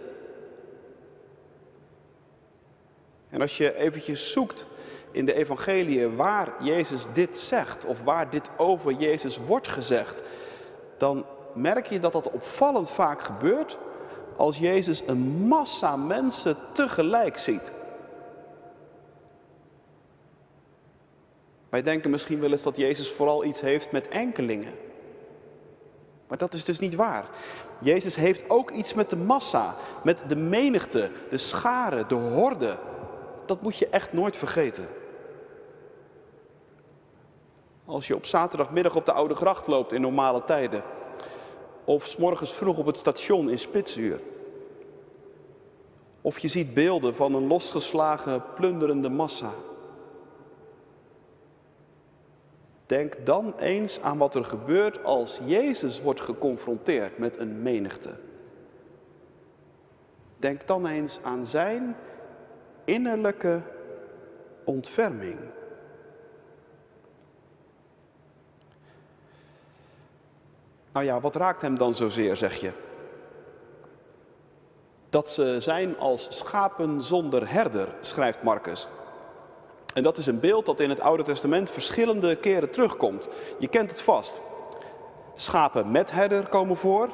En 3.30 3.42
als 3.42 3.58
je 3.58 3.76
eventjes 3.76 4.32
zoekt 4.32 4.66
in 5.12 5.26
de 5.26 5.34
evangelie 5.34 6.08
waar 6.08 6.54
Jezus 6.60 7.06
dit 7.14 7.38
zegt, 7.38 7.86
of 7.86 8.04
waar 8.04 8.30
dit 8.30 8.50
over 8.58 8.92
Jezus 8.92 9.38
wordt 9.38 9.68
gezegd, 9.68 10.22
dan 10.98 11.26
merk 11.54 11.88
je 11.88 12.00
dat 12.00 12.14
dat 12.14 12.32
opvallend 12.32 12.90
vaak 12.90 13.22
gebeurt 13.22 13.78
als 14.38 14.58
Jezus 14.58 15.08
een 15.08 15.48
massa 15.48 15.96
mensen 15.96 16.58
tegelijk 16.72 17.38
ziet. 17.38 17.72
Wij 21.70 21.84
denken 21.84 22.12
misschien 22.12 22.40
wel 22.40 22.52
eens 22.52 22.64
dat 22.64 22.78
Jezus 22.78 23.12
vooral 23.12 23.44
iets 23.44 23.62
heeft 23.62 23.92
met 23.92 24.08
enkelingen. 24.08 24.74
Maar 26.28 26.38
dat 26.38 26.54
is 26.54 26.66
dus 26.66 26.80
niet 26.80 26.96
waar. 26.96 27.26
Jezus 27.80 28.16
heeft 28.16 28.50
ook 28.50 28.72
iets 28.72 28.94
met 28.94 29.10
de 29.10 29.16
massa, 29.16 29.76
met 30.04 30.24
de 30.28 30.36
menigte, 30.36 31.12
de 31.30 31.38
scharen, 31.38 32.08
de 32.08 32.16
horde. 32.16 32.78
Dat 33.46 33.62
moet 33.62 33.78
je 33.78 33.88
echt 33.88 34.14
nooit 34.14 34.38
vergeten. 34.38 34.88
Als 37.86 38.08
je 38.08 38.16
op 38.16 38.26
zaterdagmiddag 38.26 38.96
op 38.96 39.06
de 39.06 39.12
Oude 39.12 39.36
Gracht 39.36 39.68
loopt 39.68 39.94
in 39.94 40.02
normale 40.02 40.44
tijden. 40.44 40.84
Of 41.86 42.06
s 42.06 42.18
morgens 42.18 42.54
vroeg 42.54 42.78
op 42.78 42.86
het 42.86 42.98
station 42.98 43.50
in 43.50 43.60
spitsuur. 43.60 44.20
Of 46.22 46.40
je 46.40 46.48
ziet 46.48 46.74
beelden 46.74 47.16
van 47.16 47.36
een 47.36 47.48
losgeslagen, 47.48 48.44
plunderende 48.56 49.10
massa. 49.10 49.54
Denk 52.86 53.26
dan 53.26 53.54
eens 53.58 54.02
aan 54.02 54.18
wat 54.18 54.36
er 54.36 54.44
gebeurt 54.44 55.04
als 55.04 55.40
Jezus 55.46 56.02
wordt 56.02 56.22
geconfronteerd 56.22 57.18
met 57.18 57.38
een 57.38 57.62
menigte. 57.62 58.14
Denk 60.38 60.68
dan 60.68 60.88
eens 60.88 61.20
aan 61.24 61.46
zijn 61.46 61.96
innerlijke 62.86 63.62
ontferming. 64.64 65.40
Nou 70.94 71.06
ja, 71.06 71.20
wat 71.20 71.36
raakt 71.36 71.62
hem 71.62 71.78
dan 71.78 71.96
zozeer, 71.96 72.36
zeg 72.36 72.56
je? 72.56 72.72
Dat 75.10 75.30
ze 75.30 75.56
zijn 75.60 75.98
als 76.00 76.28
schapen 76.30 77.04
zonder 77.04 77.52
herder, 77.52 77.88
schrijft 78.00 78.44
Marcus. 78.44 78.88
En 79.94 80.04
dat 80.04 80.18
is 80.18 80.26
een 80.26 80.40
beeld 80.40 80.66
dat 80.66 80.80
in 80.80 80.90
het 80.90 81.00
Oude 81.00 81.24
Testament 81.24 81.70
verschillende 81.70 82.36
keren 82.36 82.70
terugkomt. 82.70 83.30
Je 83.60 83.68
kent 83.68 83.90
het 83.90 84.02
vast. 84.02 84.42
Schapen 85.36 85.92
met 85.92 86.12
herder 86.12 86.48
komen 86.48 86.78
voor, 86.78 87.10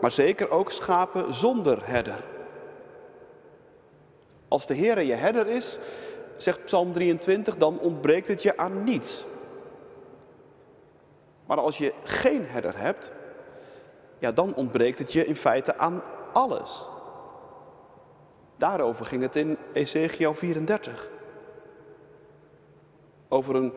maar 0.00 0.10
zeker 0.10 0.50
ook 0.50 0.70
schapen 0.70 1.34
zonder 1.34 1.78
herder. 1.82 2.24
Als 4.48 4.66
de 4.66 4.74
Heer 4.74 5.02
je 5.02 5.14
herder 5.14 5.46
is, 5.46 5.78
zegt 6.36 6.64
Psalm 6.64 6.92
23, 6.92 7.56
dan 7.56 7.78
ontbreekt 7.78 8.28
het 8.28 8.42
je 8.42 8.56
aan 8.56 8.84
niets. 8.84 9.24
Maar 11.46 11.60
als 11.60 11.78
je 11.78 11.92
geen 12.04 12.46
herder 12.46 12.78
hebt, 12.78 13.10
ja, 14.18 14.32
dan 14.32 14.54
ontbreekt 14.54 14.98
het 14.98 15.12
je 15.12 15.26
in 15.26 15.36
feite 15.36 15.78
aan 15.78 16.02
alles. 16.32 16.84
Daarover 18.56 19.04
ging 19.04 19.22
het 19.22 19.36
in 19.36 19.58
Ezekiel 19.72 20.34
34. 20.34 21.08
Over 23.28 23.54
een 23.54 23.72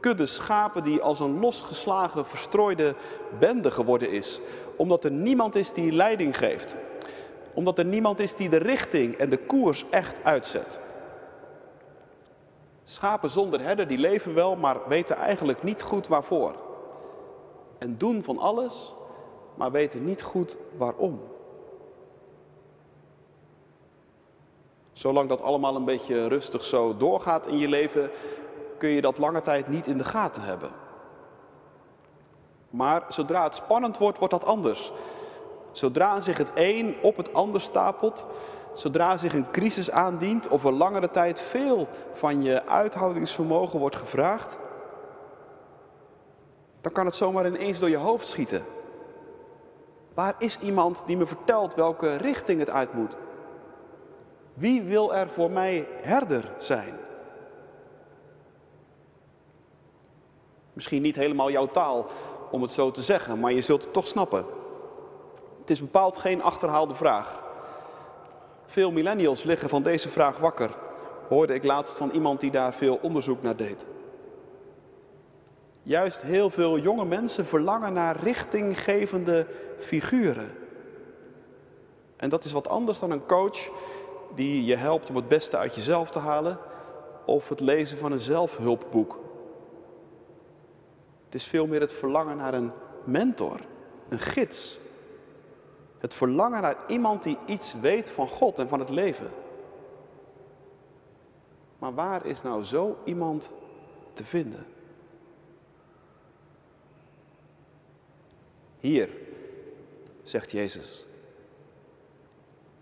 kudde 0.00 0.26
schapen 0.26 0.82
die 0.82 1.02
als 1.02 1.20
een 1.20 1.40
losgeslagen, 1.40 2.26
verstrooide 2.26 2.94
bende 3.38 3.70
geworden 3.70 4.10
is. 4.10 4.40
Omdat 4.76 5.04
er 5.04 5.10
niemand 5.10 5.54
is 5.54 5.72
die 5.72 5.92
leiding 5.92 6.36
geeft. 6.36 6.76
Omdat 7.54 7.78
er 7.78 7.84
niemand 7.84 8.20
is 8.20 8.34
die 8.34 8.48
de 8.48 8.56
richting 8.56 9.16
en 9.16 9.30
de 9.30 9.36
koers 9.36 9.84
echt 9.90 10.24
uitzet. 10.24 10.80
Schapen 12.82 13.30
zonder 13.30 13.60
herder, 13.60 13.88
die 13.88 13.98
leven 13.98 14.34
wel, 14.34 14.56
maar 14.56 14.88
weten 14.88 15.16
eigenlijk 15.16 15.62
niet 15.62 15.82
goed 15.82 16.08
waarvoor. 16.08 16.69
En 17.80 17.98
doen 17.98 18.22
van 18.22 18.38
alles, 18.38 18.94
maar 19.54 19.70
weten 19.70 20.04
niet 20.04 20.22
goed 20.22 20.56
waarom. 20.76 21.20
Zolang 24.92 25.28
dat 25.28 25.42
allemaal 25.42 25.76
een 25.76 25.84
beetje 25.84 26.28
rustig 26.28 26.62
zo 26.62 26.96
doorgaat 26.96 27.46
in 27.46 27.58
je 27.58 27.68
leven, 27.68 28.10
kun 28.78 28.88
je 28.88 29.00
dat 29.00 29.18
lange 29.18 29.40
tijd 29.40 29.68
niet 29.68 29.86
in 29.86 29.98
de 29.98 30.04
gaten 30.04 30.42
hebben. 30.42 30.70
Maar 32.70 33.04
zodra 33.08 33.44
het 33.44 33.54
spannend 33.54 33.98
wordt, 33.98 34.18
wordt 34.18 34.34
dat 34.34 34.44
anders. 34.44 34.92
Zodra 35.72 36.20
zich 36.20 36.38
het 36.38 36.50
een 36.54 36.96
op 37.02 37.16
het 37.16 37.34
ander 37.34 37.60
stapelt, 37.60 38.26
zodra 38.72 39.16
zich 39.16 39.34
een 39.34 39.50
crisis 39.50 39.90
aandient 39.90 40.48
of 40.48 40.64
er 40.64 40.72
langere 40.72 41.10
tijd 41.10 41.40
veel 41.40 41.88
van 42.12 42.42
je 42.42 42.66
uithoudingsvermogen 42.66 43.78
wordt 43.78 43.96
gevraagd, 43.96 44.58
dan 46.80 46.92
kan 46.92 47.06
het 47.06 47.14
zomaar 47.14 47.46
ineens 47.46 47.78
door 47.78 47.88
je 47.88 47.96
hoofd 47.96 48.28
schieten. 48.28 48.64
Waar 50.14 50.34
is 50.38 50.58
iemand 50.58 51.02
die 51.06 51.16
me 51.16 51.26
vertelt 51.26 51.74
welke 51.74 52.16
richting 52.16 52.58
het 52.58 52.70
uit 52.70 52.92
moet? 52.92 53.16
Wie 54.54 54.82
wil 54.82 55.14
er 55.14 55.28
voor 55.28 55.50
mij 55.50 55.86
herder 56.02 56.52
zijn? 56.58 56.94
Misschien 60.72 61.02
niet 61.02 61.16
helemaal 61.16 61.50
jouw 61.50 61.66
taal 61.66 62.06
om 62.50 62.62
het 62.62 62.70
zo 62.70 62.90
te 62.90 63.02
zeggen, 63.02 63.40
maar 63.40 63.52
je 63.52 63.60
zult 63.60 63.84
het 63.84 63.92
toch 63.92 64.06
snappen. 64.06 64.44
Het 65.60 65.70
is 65.70 65.80
bepaald 65.80 66.18
geen 66.18 66.42
achterhaalde 66.42 66.94
vraag. 66.94 67.42
Veel 68.66 68.92
millennials 68.92 69.42
liggen 69.42 69.68
van 69.68 69.82
deze 69.82 70.08
vraag 70.08 70.38
wakker, 70.38 70.70
hoorde 71.28 71.54
ik 71.54 71.64
laatst 71.64 71.96
van 71.96 72.10
iemand 72.10 72.40
die 72.40 72.50
daar 72.50 72.74
veel 72.74 72.98
onderzoek 73.02 73.42
naar 73.42 73.56
deed. 73.56 73.84
Juist 75.90 76.22
heel 76.22 76.50
veel 76.50 76.78
jonge 76.78 77.04
mensen 77.04 77.46
verlangen 77.46 77.92
naar 77.92 78.16
richtinggevende 78.22 79.46
figuren. 79.78 80.50
En 82.16 82.28
dat 82.28 82.44
is 82.44 82.52
wat 82.52 82.68
anders 82.68 82.98
dan 82.98 83.10
een 83.10 83.26
coach 83.26 83.70
die 84.34 84.64
je 84.64 84.76
helpt 84.76 85.08
om 85.08 85.16
het 85.16 85.28
beste 85.28 85.56
uit 85.56 85.74
jezelf 85.74 86.10
te 86.10 86.18
halen 86.18 86.58
of 87.26 87.48
het 87.48 87.60
lezen 87.60 87.98
van 87.98 88.12
een 88.12 88.20
zelfhulpboek. 88.20 89.18
Het 91.24 91.34
is 91.34 91.44
veel 91.44 91.66
meer 91.66 91.80
het 91.80 91.92
verlangen 91.92 92.36
naar 92.36 92.54
een 92.54 92.72
mentor, 93.04 93.60
een 94.08 94.20
gids. 94.20 94.78
Het 95.98 96.14
verlangen 96.14 96.62
naar 96.62 96.76
iemand 96.86 97.22
die 97.22 97.38
iets 97.46 97.74
weet 97.80 98.10
van 98.10 98.28
God 98.28 98.58
en 98.58 98.68
van 98.68 98.78
het 98.78 98.90
leven. 98.90 99.30
Maar 101.78 101.94
waar 101.94 102.26
is 102.26 102.42
nou 102.42 102.64
zo 102.64 102.96
iemand 103.04 103.50
te 104.12 104.24
vinden? 104.24 104.69
Hier, 108.80 109.08
zegt 110.22 110.50
Jezus. 110.50 111.04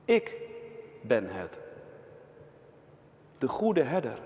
Ik 0.04 0.32
ben 1.00 1.26
het. 1.26 1.58
De 3.38 3.48
goede 3.48 3.82
herder. 3.82 4.18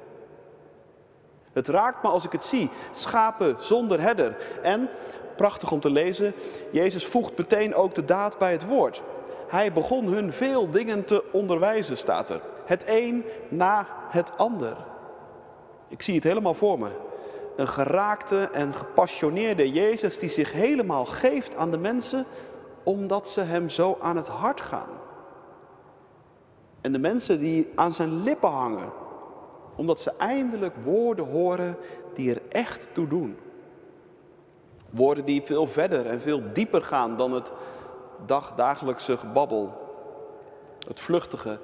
Het 1.52 1.69
raakt 1.69 2.02
me 2.02 2.09
als 2.09 2.25
ik 2.25 2.33
het 2.33 2.45
zie. 2.45 2.71
Schapen 2.93 3.57
zonder 3.59 4.00
herder. 4.00 4.37
En, 4.62 4.88
prachtig 5.37 5.73
om 5.73 5.81
te 5.81 5.91
lezen, 5.91 6.35
Jezus 6.71 7.07
voegt 7.07 7.38
meteen 7.38 7.75
ook 7.75 7.95
de 7.95 8.05
daad 8.05 8.38
bij 8.38 8.52
het 8.52 8.67
woord. 8.67 9.02
Hij 9.49 9.73
begon 9.73 10.07
hun 10.07 10.33
veel 10.33 10.71
dingen 10.71 11.05
te 11.05 11.25
onderwijzen, 11.33 11.97
staat 11.97 12.31
er. 12.31 12.41
Het 12.64 12.83
een 12.87 13.25
na 13.49 13.87
het 14.09 14.33
ander. 14.37 14.76
Ik 15.88 16.02
zie 16.02 16.14
het 16.14 16.25
helemaal 16.25 16.55
voor 16.55 16.79
me. 16.79 16.88
Een 17.56 17.68
geraakte 17.68 18.49
en 18.52 18.75
gepassioneerde 18.75 19.73
Jezus 19.73 20.18
die 20.18 20.28
zich 20.28 20.52
helemaal 20.52 21.04
geeft 21.04 21.56
aan 21.56 21.71
de 21.71 21.78
mensen 21.78 22.26
omdat 22.82 23.28
ze 23.28 23.40
hem 23.40 23.68
zo 23.68 23.97
aan 24.00 24.16
het 24.16 24.28
hart 24.28 24.61
gaan. 24.61 24.88
En 26.80 26.92
de 26.92 26.99
mensen 26.99 27.38
die 27.38 27.73
aan 27.75 27.92
zijn 27.92 28.23
lippen 28.23 28.50
hangen, 28.50 28.92
omdat 29.76 30.00
ze 30.00 30.12
eindelijk 30.18 30.75
woorden 30.85 31.28
horen 31.28 31.76
die 32.14 32.35
er 32.35 32.42
echt 32.49 32.88
toe 32.92 33.06
doen. 33.06 33.37
Woorden 34.90 35.25
die 35.25 35.42
veel 35.42 35.66
verder 35.66 36.06
en 36.06 36.21
veel 36.21 36.42
dieper 36.52 36.82
gaan 36.82 37.16
dan 37.16 37.32
het 37.32 37.52
dagdagelijkse 38.26 39.16
gebabbel. 39.16 39.73
Het 40.88 41.00
vluchtige, 41.00 41.59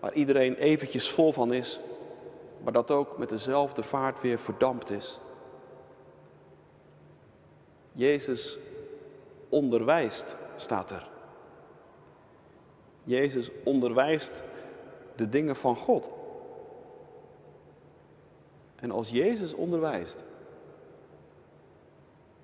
waar 0.00 0.12
iedereen 0.12 0.54
eventjes 0.54 1.10
vol 1.10 1.32
van 1.32 1.52
is, 1.52 1.80
maar 2.62 2.72
dat 2.72 2.90
ook 2.90 3.18
met 3.18 3.28
dezelfde 3.28 3.82
vaart 3.82 4.20
weer 4.20 4.38
verdampt 4.38 4.90
is. 4.90 5.18
Jezus 7.92 8.58
onderwijst, 9.48 10.36
staat 10.56 10.90
er. 10.90 11.08
Jezus 13.04 13.50
onderwijst 13.64 14.42
de 15.16 15.28
dingen 15.28 15.56
van 15.56 15.76
God. 15.76 16.08
En 18.76 18.90
als 18.90 19.10
Jezus 19.10 19.54
onderwijst, 19.54 20.22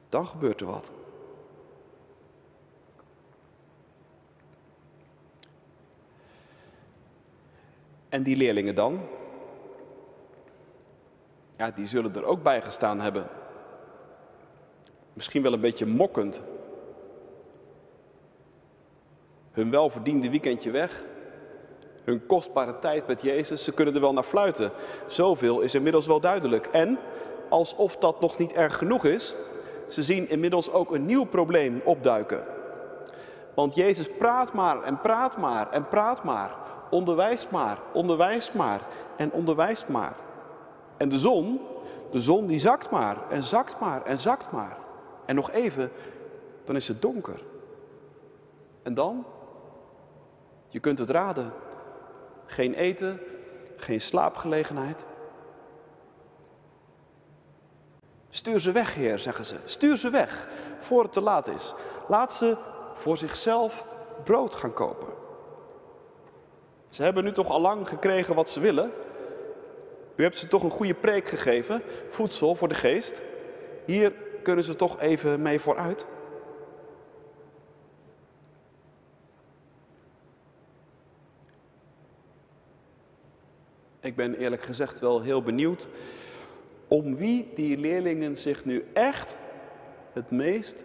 dan 0.08 0.26
gebeurt 0.26 0.60
er 0.60 0.66
wat. 0.66 0.92
En 8.08 8.22
die 8.22 8.36
leerlingen 8.36 8.74
dan? 8.74 9.00
Ja, 11.56 11.70
die 11.70 11.86
zullen 11.86 12.14
er 12.14 12.24
ook 12.24 12.42
bij 12.42 12.62
gestaan 12.62 13.00
hebben. 13.00 13.26
Misschien 15.12 15.42
wel 15.42 15.52
een 15.52 15.60
beetje 15.60 15.86
mokkend. 15.86 16.42
Hun 19.52 19.70
welverdiende 19.70 20.30
weekendje 20.30 20.70
weg. 20.70 21.02
Hun 22.04 22.26
kostbare 22.26 22.78
tijd 22.78 23.06
met 23.06 23.22
Jezus. 23.22 23.64
Ze 23.64 23.72
kunnen 23.72 23.94
er 23.94 24.00
wel 24.00 24.12
naar 24.12 24.22
fluiten. 24.22 24.70
Zoveel 25.06 25.60
is 25.60 25.74
inmiddels 25.74 26.06
wel 26.06 26.20
duidelijk. 26.20 26.66
En, 26.66 26.98
alsof 27.48 27.96
dat 27.96 28.20
nog 28.20 28.38
niet 28.38 28.52
erg 28.52 28.78
genoeg 28.78 29.04
is, 29.04 29.34
ze 29.86 30.02
zien 30.02 30.28
inmiddels 30.28 30.70
ook 30.70 30.94
een 30.94 31.06
nieuw 31.06 31.24
probleem 31.24 31.80
opduiken. 31.84 32.44
Want 33.54 33.74
Jezus 33.74 34.08
praat 34.18 34.52
maar 34.52 34.82
en 34.82 35.00
praat 35.00 35.36
maar 35.36 35.70
en 35.70 35.88
praat 35.88 36.24
maar. 36.24 36.50
Onderwijst 36.90 37.50
maar, 37.50 37.78
onderwijst 37.92 38.54
maar 38.54 38.80
en 39.16 39.32
onderwijst 39.32 39.88
maar. 39.88 40.14
En 40.96 41.08
de 41.08 41.18
zon, 41.18 41.60
de 42.10 42.20
zon 42.20 42.46
die 42.46 42.60
zakt 42.60 42.90
maar 42.90 43.30
en 43.30 43.42
zakt 43.42 43.80
maar 43.80 44.04
en 44.04 44.18
zakt 44.18 44.52
maar. 44.52 44.78
En 45.24 45.34
nog 45.34 45.50
even, 45.50 45.90
dan 46.64 46.76
is 46.76 46.88
het 46.88 47.02
donker. 47.02 47.42
En 48.82 48.94
dan? 48.94 49.24
Je 50.68 50.80
kunt 50.80 50.98
het 50.98 51.10
raden. 51.10 51.52
Geen 52.46 52.74
eten, 52.74 53.20
geen 53.76 54.00
slaapgelegenheid. 54.00 55.04
Stuur 58.28 58.60
ze 58.60 58.72
weg, 58.72 58.94
Heer, 58.94 59.18
zeggen 59.18 59.44
ze. 59.44 59.56
Stuur 59.64 59.96
ze 59.96 60.10
weg, 60.10 60.48
voor 60.78 61.02
het 61.02 61.12
te 61.12 61.20
laat 61.20 61.48
is. 61.48 61.74
Laat 62.08 62.32
ze 62.32 62.56
voor 62.94 63.16
zichzelf 63.16 63.86
brood 64.24 64.54
gaan 64.54 64.72
kopen. 64.72 65.08
Ze 66.88 67.02
hebben 67.02 67.24
nu 67.24 67.32
toch 67.32 67.48
al 67.48 67.60
lang 67.60 67.88
gekregen 67.88 68.34
wat 68.34 68.48
ze 68.48 68.60
willen. 68.60 68.92
U 70.16 70.22
hebt 70.22 70.38
ze 70.38 70.48
toch 70.48 70.62
een 70.62 70.70
goede 70.70 70.94
preek 70.94 71.28
gegeven, 71.28 71.82
voedsel 72.10 72.54
voor 72.54 72.68
de 72.68 72.74
geest. 72.74 73.22
Hier 73.84 74.12
kunnen 74.42 74.64
ze 74.64 74.76
toch 74.76 75.00
even 75.00 75.42
mee 75.42 75.60
vooruit. 75.60 76.06
Ik 84.00 84.16
ben 84.16 84.34
eerlijk 84.34 84.62
gezegd 84.62 84.98
wel 84.98 85.22
heel 85.22 85.42
benieuwd 85.42 85.88
om 86.88 87.16
wie 87.16 87.52
die 87.54 87.76
leerlingen 87.76 88.36
zich 88.36 88.64
nu 88.64 88.84
echt 88.92 89.36
het 90.12 90.30
meest 90.30 90.84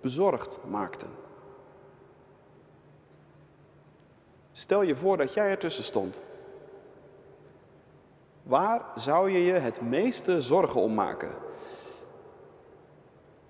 bezorgd 0.00 0.58
maakten. 0.68 1.08
Stel 4.52 4.82
je 4.82 4.96
voor 4.96 5.16
dat 5.16 5.34
jij 5.34 5.50
ertussen 5.50 5.84
stond. 5.84 6.22
Waar 8.48 8.84
zou 8.94 9.30
je 9.30 9.38
je 9.38 9.52
het 9.52 9.80
meeste 9.80 10.40
zorgen 10.40 10.80
om 10.80 10.94
maken? 10.94 11.34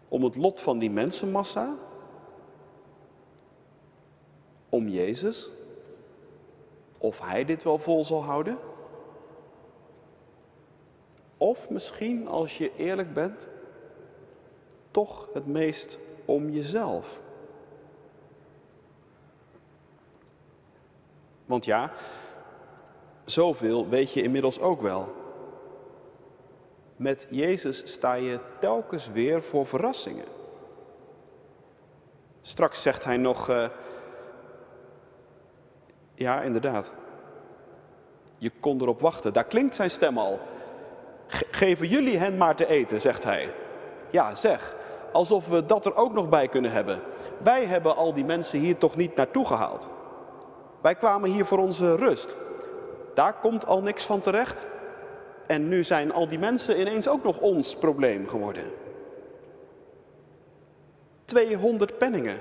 Om 0.09 0.23
het 0.25 0.37
lot 0.37 0.61
van 0.61 0.79
die 0.79 0.91
mensenmassa? 0.91 1.75
Om 4.69 4.89
Jezus? 4.89 5.51
Of 6.99 7.21
hij 7.21 7.45
dit 7.45 7.65
wel 7.65 7.79
vol 7.79 8.05
zal 8.05 8.25
houden? 8.25 8.59
Of 11.37 11.71
misschien, 11.71 12.29
als 12.29 12.59
je 12.59 12.77
eerlijk 12.77 13.15
bent, 13.15 13.49
toch 14.91 15.29
het 15.33 15.47
meest 15.47 15.99
om 16.25 16.51
jezelf. 16.51 17.21
Want 21.45 21.65
ja, 21.65 21.93
zoveel 23.31 23.89
weet 23.89 24.13
je 24.13 24.23
inmiddels 24.23 24.61
ook 24.61 24.83
wel. 24.83 25.15
Met 26.97 27.27
Jezus 27.31 27.93
sta 27.93 28.15
je 28.15 28.39
telkens 28.61 29.11
weer 29.13 29.43
voor 29.43 29.67
verrassingen. 29.67 30.25
Straks 32.43 32.83
zegt 32.83 33.05
hij 33.05 33.17
nog, 33.17 33.49
uh, 33.49 33.69
ja 36.15 36.41
inderdaad, 36.41 36.93
je 38.39 38.51
kon 38.61 38.81
erop 38.81 39.01
wachten. 39.01 39.33
Daar 39.33 39.45
klinkt 39.45 39.75
zijn 39.75 39.91
stem 39.91 40.19
al. 40.19 40.41
Geven 41.51 41.89
jullie 41.89 42.19
hen 42.19 42.37
maar 42.37 42.57
te 42.57 42.67
eten, 42.67 43.01
zegt 43.01 43.25
hij. 43.25 43.55
Ja, 44.11 44.35
zeg, 44.35 44.75
alsof 45.13 45.49
we 45.49 45.67
dat 45.67 45.87
er 45.87 45.97
ook 45.97 46.13
nog 46.13 46.29
bij 46.29 46.49
kunnen 46.49 46.73
hebben. 46.73 47.01
Wij 47.43 47.65
hebben 47.65 47.97
al 47.97 48.15
die 48.15 48.25
mensen 48.25 48.59
hier 48.59 48.77
toch 48.77 48.97
niet 48.97 49.17
naartoe 49.17 49.47
gehaald. 49.47 49.89
Wij 50.81 50.95
kwamen 50.95 51.31
hier 51.31 51.45
voor 51.45 51.59
onze 51.59 51.97
rust. 51.97 52.37
Daar 53.19 53.35
komt 53.41 53.67
al 53.67 53.83
niks 53.83 54.05
van 54.05 54.21
terecht. 54.21 54.67
En 55.47 55.69
nu 55.69 55.85
zijn 55.85 56.13
al 56.13 56.29
die 56.29 56.39
mensen 56.39 56.81
ineens 56.81 57.09
ook 57.09 57.25
nog 57.25 57.39
ons 57.39 57.77
probleem 57.77 58.29
geworden. 58.29 58.65
200 61.25 61.99
penningen. 61.99 62.37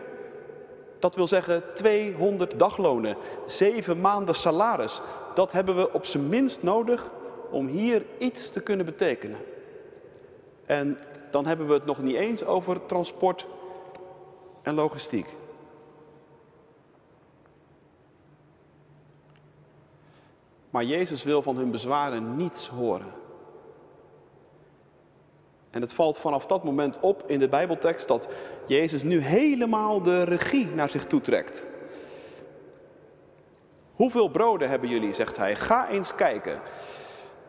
Dat 1.00 1.16
wil 1.16 1.28
zeggen 1.28 1.64
200 1.74 2.60
daglonen, 2.60 3.16
zeven 3.46 4.02
maanden 4.02 4.36
salaris. 4.36 5.02
Dat 5.34 5.52
hebben 5.52 5.76
we 5.76 5.94
op 5.94 6.06
zijn 6.06 6.30
minst 6.30 6.64
nodig 6.64 7.10
om 7.50 7.68
hier 7.68 8.06
iets 8.18 8.50
te 8.50 8.62
kunnen 8.62 8.86
betekenen. 8.86 9.38
En 10.66 10.98
dan 11.32 11.46
hebben 11.46 11.68
we 11.68 11.74
het 11.74 11.86
nog 11.86 12.02
niet 12.02 12.16
eens 12.16 12.46
over 12.46 12.86
transport 12.86 13.46
en 14.62 14.74
logistiek. 14.74 15.28
Maar 20.78 20.86
Jezus 20.86 21.24
wil 21.24 21.42
van 21.42 21.58
hun 21.58 21.72
bezwaren 21.72 22.36
niets 22.36 22.68
horen. 22.68 23.14
En 25.70 25.82
het 25.82 25.94
valt 25.94 26.18
vanaf 26.18 26.46
dat 26.46 26.64
moment 26.64 27.00
op 27.00 27.24
in 27.28 27.40
de 27.40 27.50
Bijbeltekst 27.50 28.08
dat 28.08 28.28
Jezus 28.66 29.04
nu 29.04 29.20
helemaal 29.20 30.02
de 30.02 30.24
regie 30.24 30.68
naar 30.68 30.90
zich 30.90 31.06
toetrekt. 31.06 31.64
Hoeveel 33.96 34.28
broden 34.28 34.70
hebben 34.70 34.90
jullie, 34.90 35.14
zegt 35.14 35.38
hij. 35.38 35.56
Ga 35.56 35.90
eens 35.90 36.16
kijken. 36.16 36.60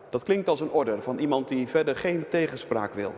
Dat 0.08 0.22
klinkt 0.22 0.48
als 0.48 0.60
een 0.60 0.70
order 0.70 1.02
van 1.02 1.18
iemand 1.18 1.48
die 1.48 1.68
verder 1.68 1.96
geen 1.96 2.28
tegenspraak 2.28 2.94
wil. 2.94 3.12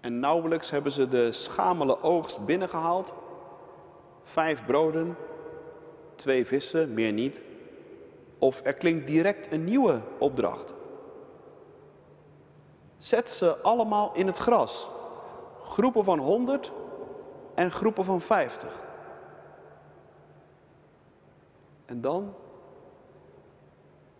En 0.00 0.20
nauwelijks 0.20 0.70
hebben 0.70 0.92
ze 0.92 1.08
de 1.08 1.32
schamele 1.32 2.02
oogst 2.02 2.44
binnengehaald. 2.44 3.14
Vijf 4.24 4.64
broden, 4.64 5.16
twee 6.16 6.46
vissen, 6.46 6.94
meer 6.94 7.12
niet. 7.12 7.42
Of 8.38 8.60
er 8.64 8.74
klinkt 8.74 9.06
direct 9.06 9.52
een 9.52 9.64
nieuwe 9.64 10.00
opdracht. 10.18 10.74
Zet 12.98 13.30
ze 13.30 13.56
allemaal 13.56 14.10
in 14.14 14.26
het 14.26 14.36
gras. 14.36 14.88
Groepen 15.62 16.04
van 16.04 16.18
honderd 16.18 16.72
en 17.54 17.70
groepen 17.70 18.04
van 18.04 18.20
vijftig. 18.20 18.84
En 21.86 22.00
dan? 22.00 22.34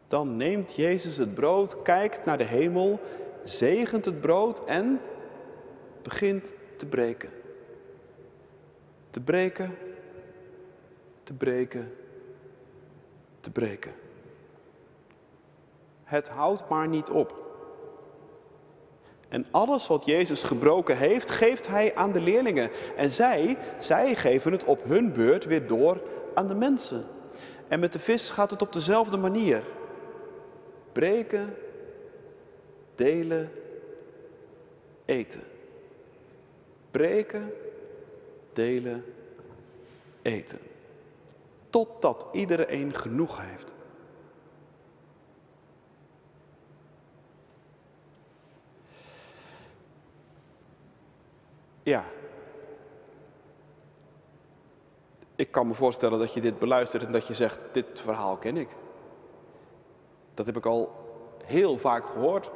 Dan 0.08 0.36
neemt 0.36 0.74
Jezus 0.74 1.16
het 1.16 1.34
brood, 1.34 1.82
kijkt 1.82 2.24
naar 2.24 2.38
de 2.38 2.44
hemel, 2.44 3.00
zegent 3.42 4.04
het 4.04 4.20
brood 4.20 4.64
en 4.64 5.00
begint 6.02 6.52
te 6.76 6.86
breken. 6.86 7.30
Te 9.10 9.20
breken, 9.20 9.76
te 11.26 11.32
breken, 11.32 11.92
te 13.40 13.50
breken. 13.50 13.92
Het 16.04 16.28
houdt 16.28 16.68
maar 16.68 16.88
niet 16.88 17.10
op. 17.10 17.44
En 19.28 19.46
alles 19.50 19.86
wat 19.86 20.04
Jezus 20.04 20.42
gebroken 20.42 20.96
heeft, 20.96 21.30
geeft 21.30 21.66
hij 21.66 21.94
aan 21.94 22.12
de 22.12 22.20
leerlingen. 22.20 22.70
En 22.96 23.10
zij, 23.10 23.58
zij 23.78 24.14
geven 24.14 24.52
het 24.52 24.64
op 24.64 24.84
hun 24.84 25.12
beurt 25.12 25.44
weer 25.44 25.66
door 25.66 26.00
aan 26.34 26.48
de 26.48 26.54
mensen. 26.54 27.04
En 27.68 27.80
met 27.80 27.92
de 27.92 28.00
vis 28.00 28.30
gaat 28.30 28.50
het 28.50 28.62
op 28.62 28.72
dezelfde 28.72 29.16
manier. 29.16 29.64
Breken, 30.92 31.54
delen, 32.94 33.50
eten. 35.04 35.42
Breken, 36.90 37.52
delen, 38.52 39.04
eten. 40.22 40.74
Totdat 41.76 42.26
iedereen 42.32 42.94
genoeg 42.94 43.40
heeft. 43.40 43.74
Ja. 51.82 52.04
Ik 55.34 55.50
kan 55.50 55.66
me 55.66 55.74
voorstellen 55.74 56.18
dat 56.18 56.32
je 56.32 56.40
dit 56.40 56.58
beluistert 56.58 57.04
en 57.04 57.12
dat 57.12 57.26
je 57.26 57.34
zegt, 57.34 57.60
dit 57.72 58.00
verhaal 58.00 58.36
ken 58.36 58.56
ik. 58.56 58.68
Dat 60.34 60.46
heb 60.46 60.56
ik 60.56 60.66
al 60.66 60.94
heel 61.44 61.78
vaak 61.78 62.04
gehoord. 62.04 62.50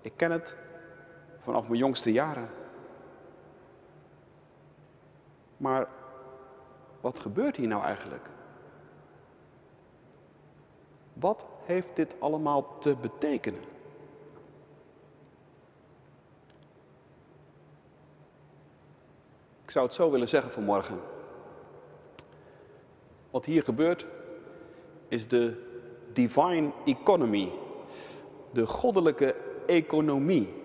Ik 0.00 0.12
ken 0.16 0.30
het 0.30 0.56
vanaf 1.38 1.68
mijn 1.68 1.78
jongste 1.78 2.12
jaren. 2.12 2.48
Maar 5.56 6.00
wat 7.02 7.18
gebeurt 7.18 7.56
hier 7.56 7.68
nou 7.68 7.82
eigenlijk? 7.82 8.30
Wat 11.12 11.44
heeft 11.64 11.88
dit 11.94 12.14
allemaal 12.18 12.78
te 12.78 12.96
betekenen? 13.00 13.60
Ik 19.62 19.70
zou 19.70 19.84
het 19.86 19.94
zo 19.94 20.10
willen 20.10 20.28
zeggen 20.28 20.52
vanmorgen. 20.52 21.00
Wat 23.30 23.44
hier 23.44 23.62
gebeurt 23.62 24.06
is 25.08 25.28
de 25.28 25.70
divine 26.12 26.70
economy, 26.84 27.52
de 28.50 28.66
goddelijke 28.66 29.36
economie. 29.66 30.61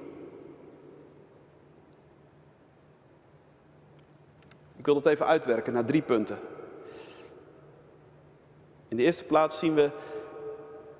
Wil 4.88 5.02
dat 5.02 5.14
even 5.14 5.26
uitwerken 5.26 5.74
naar 5.74 5.86
drie 5.86 6.02
punten. 6.02 6.40
In 8.88 8.98
de 8.98 9.04
eerste 9.04 9.24
plaats 9.24 9.60
zien 9.60 9.74
we 9.74 9.92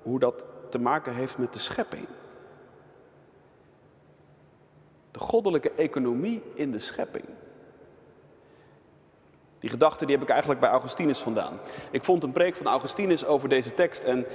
hoe 0.02 0.18
dat 0.18 0.44
te 0.68 0.78
maken 0.78 1.14
heeft 1.14 1.38
met 1.38 1.52
de 1.52 1.58
schepping. 1.58 2.06
De 5.10 5.18
goddelijke 5.18 5.70
economie 5.70 6.42
in 6.54 6.70
de 6.70 6.78
schepping. 6.78 7.24
Die 9.58 9.70
gedachte 9.70 10.04
die 10.04 10.14
heb 10.14 10.24
ik 10.24 10.30
eigenlijk 10.30 10.60
bij 10.60 10.70
Augustinus 10.70 11.18
vandaan. 11.18 11.58
Ik 11.90 12.04
vond 12.04 12.22
een 12.22 12.32
preek 12.32 12.54
van 12.54 12.66
Augustinus 12.66 13.26
over 13.26 13.48
deze 13.48 13.74
tekst. 13.74 14.02
En 14.02 14.26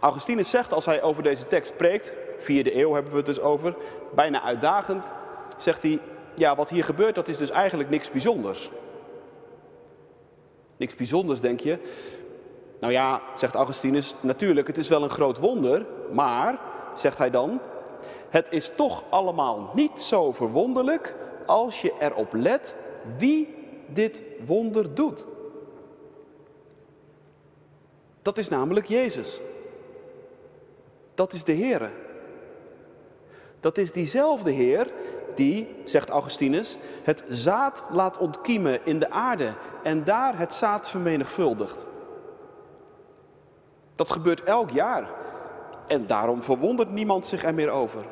Augustinus 0.00 0.50
zegt 0.50 0.72
als 0.72 0.86
hij 0.86 1.02
over 1.02 1.22
deze 1.22 1.46
tekst 1.46 1.76
preekt, 1.76 2.12
vierde 2.38 2.78
eeuw 2.78 2.92
hebben 2.92 3.10
we 3.12 3.18
het 3.18 3.26
dus 3.26 3.40
over, 3.40 3.76
bijna 4.14 4.42
uitdagend, 4.42 5.08
zegt 5.56 5.82
hij, 5.82 6.00
ja 6.34 6.56
wat 6.56 6.70
hier 6.70 6.84
gebeurt 6.84 7.14
dat 7.14 7.28
is 7.28 7.36
dus 7.36 7.50
eigenlijk 7.50 7.90
niks 7.90 8.10
bijzonders. 8.10 8.70
Niks 10.76 10.94
bijzonders 10.94 11.40
denk 11.40 11.60
je. 11.60 11.78
Nou 12.80 12.92
ja, 12.92 13.22
zegt 13.34 13.54
Augustinus, 13.54 14.14
natuurlijk 14.20 14.66
het 14.66 14.78
is 14.78 14.88
wel 14.88 15.02
een 15.02 15.10
groot 15.10 15.38
wonder, 15.38 15.86
maar, 16.12 16.58
zegt 16.94 17.18
hij 17.18 17.30
dan, 17.30 17.60
het 18.28 18.46
is 18.50 18.70
toch 18.74 19.02
allemaal 19.08 19.70
niet 19.74 20.00
zo 20.00 20.32
verwonderlijk 20.32 21.14
als 21.46 21.80
je 21.80 21.92
erop 21.98 22.32
let 22.32 22.74
wie 23.16 23.54
dit 23.86 24.22
wonder 24.46 24.94
doet. 24.94 25.26
Dat 28.22 28.38
is 28.38 28.48
namelijk 28.48 28.86
Jezus. 28.86 29.40
Dat 31.14 31.32
is 31.32 31.44
de 31.44 31.52
Heer. 31.52 31.90
Dat 33.60 33.78
is 33.78 33.92
diezelfde 33.92 34.50
Heer 34.50 34.92
die, 35.36 35.74
zegt 35.84 36.08
Augustinus, 36.08 36.76
het 37.02 37.24
zaad 37.28 37.82
laat 37.90 38.18
ontkiemen 38.18 38.86
in 38.86 38.98
de 38.98 39.10
aarde 39.10 39.54
en 39.82 40.04
daar 40.04 40.38
het 40.38 40.54
zaad 40.54 40.88
vermenigvuldigt. 40.88 41.86
Dat 43.94 44.10
gebeurt 44.10 44.44
elk 44.44 44.70
jaar 44.70 45.10
en 45.86 46.06
daarom 46.06 46.42
verwondert 46.42 46.90
niemand 46.90 47.26
zich 47.26 47.44
er 47.44 47.54
meer 47.54 47.70
over. 47.70 48.04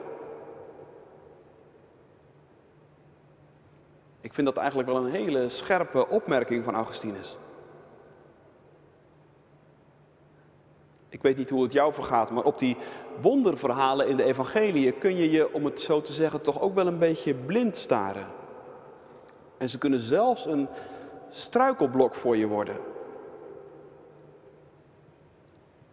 Ik 4.21 4.35
vind 4.35 4.47
dat 4.47 4.57
eigenlijk 4.57 4.89
wel 4.89 5.05
een 5.05 5.11
hele 5.11 5.49
scherpe 5.49 6.09
opmerking 6.09 6.65
van 6.65 6.75
Augustinus. 6.75 7.39
Ik 11.11 11.23
weet 11.23 11.37
niet 11.37 11.51
hoe 11.51 11.63
het 11.63 11.73
jou 11.73 11.93
vergaat, 11.93 12.31
maar 12.31 12.45
op 12.45 12.59
die 12.59 12.77
wonderverhalen 13.21 14.09
in 14.09 14.17
de 14.17 14.25
evangelie 14.25 14.93
kun 14.93 15.17
je 15.17 15.31
je, 15.31 15.53
om 15.53 15.65
het 15.65 15.81
zo 15.81 16.01
te 16.01 16.13
zeggen, 16.13 16.41
toch 16.41 16.61
ook 16.61 16.75
wel 16.75 16.87
een 16.87 16.99
beetje 16.99 17.35
blind 17.35 17.77
staren. 17.77 18.27
En 19.59 19.69
ze 19.69 19.79
kunnen 19.79 20.01
zelfs 20.01 20.47
een 20.47 20.69
struikelblok 21.29 22.15
voor 22.15 22.37
je 22.37 22.47
worden. 22.47 22.77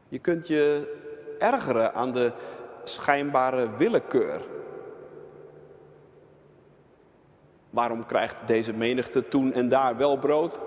Je 0.10 0.20
kunt 0.20 0.48
je 0.48 0.96
ergeren 1.40 1.94
aan 1.94 2.12
de 2.12 2.32
schijnbare 2.84 3.78
willekeur 3.78 4.42
Waarom 7.70 8.06
krijgt 8.06 8.48
deze 8.48 8.74
menigte 8.74 9.28
toen 9.28 9.54
en 9.54 9.70
daar 9.70 9.98
wel 9.98 10.18
brood? 10.18 10.60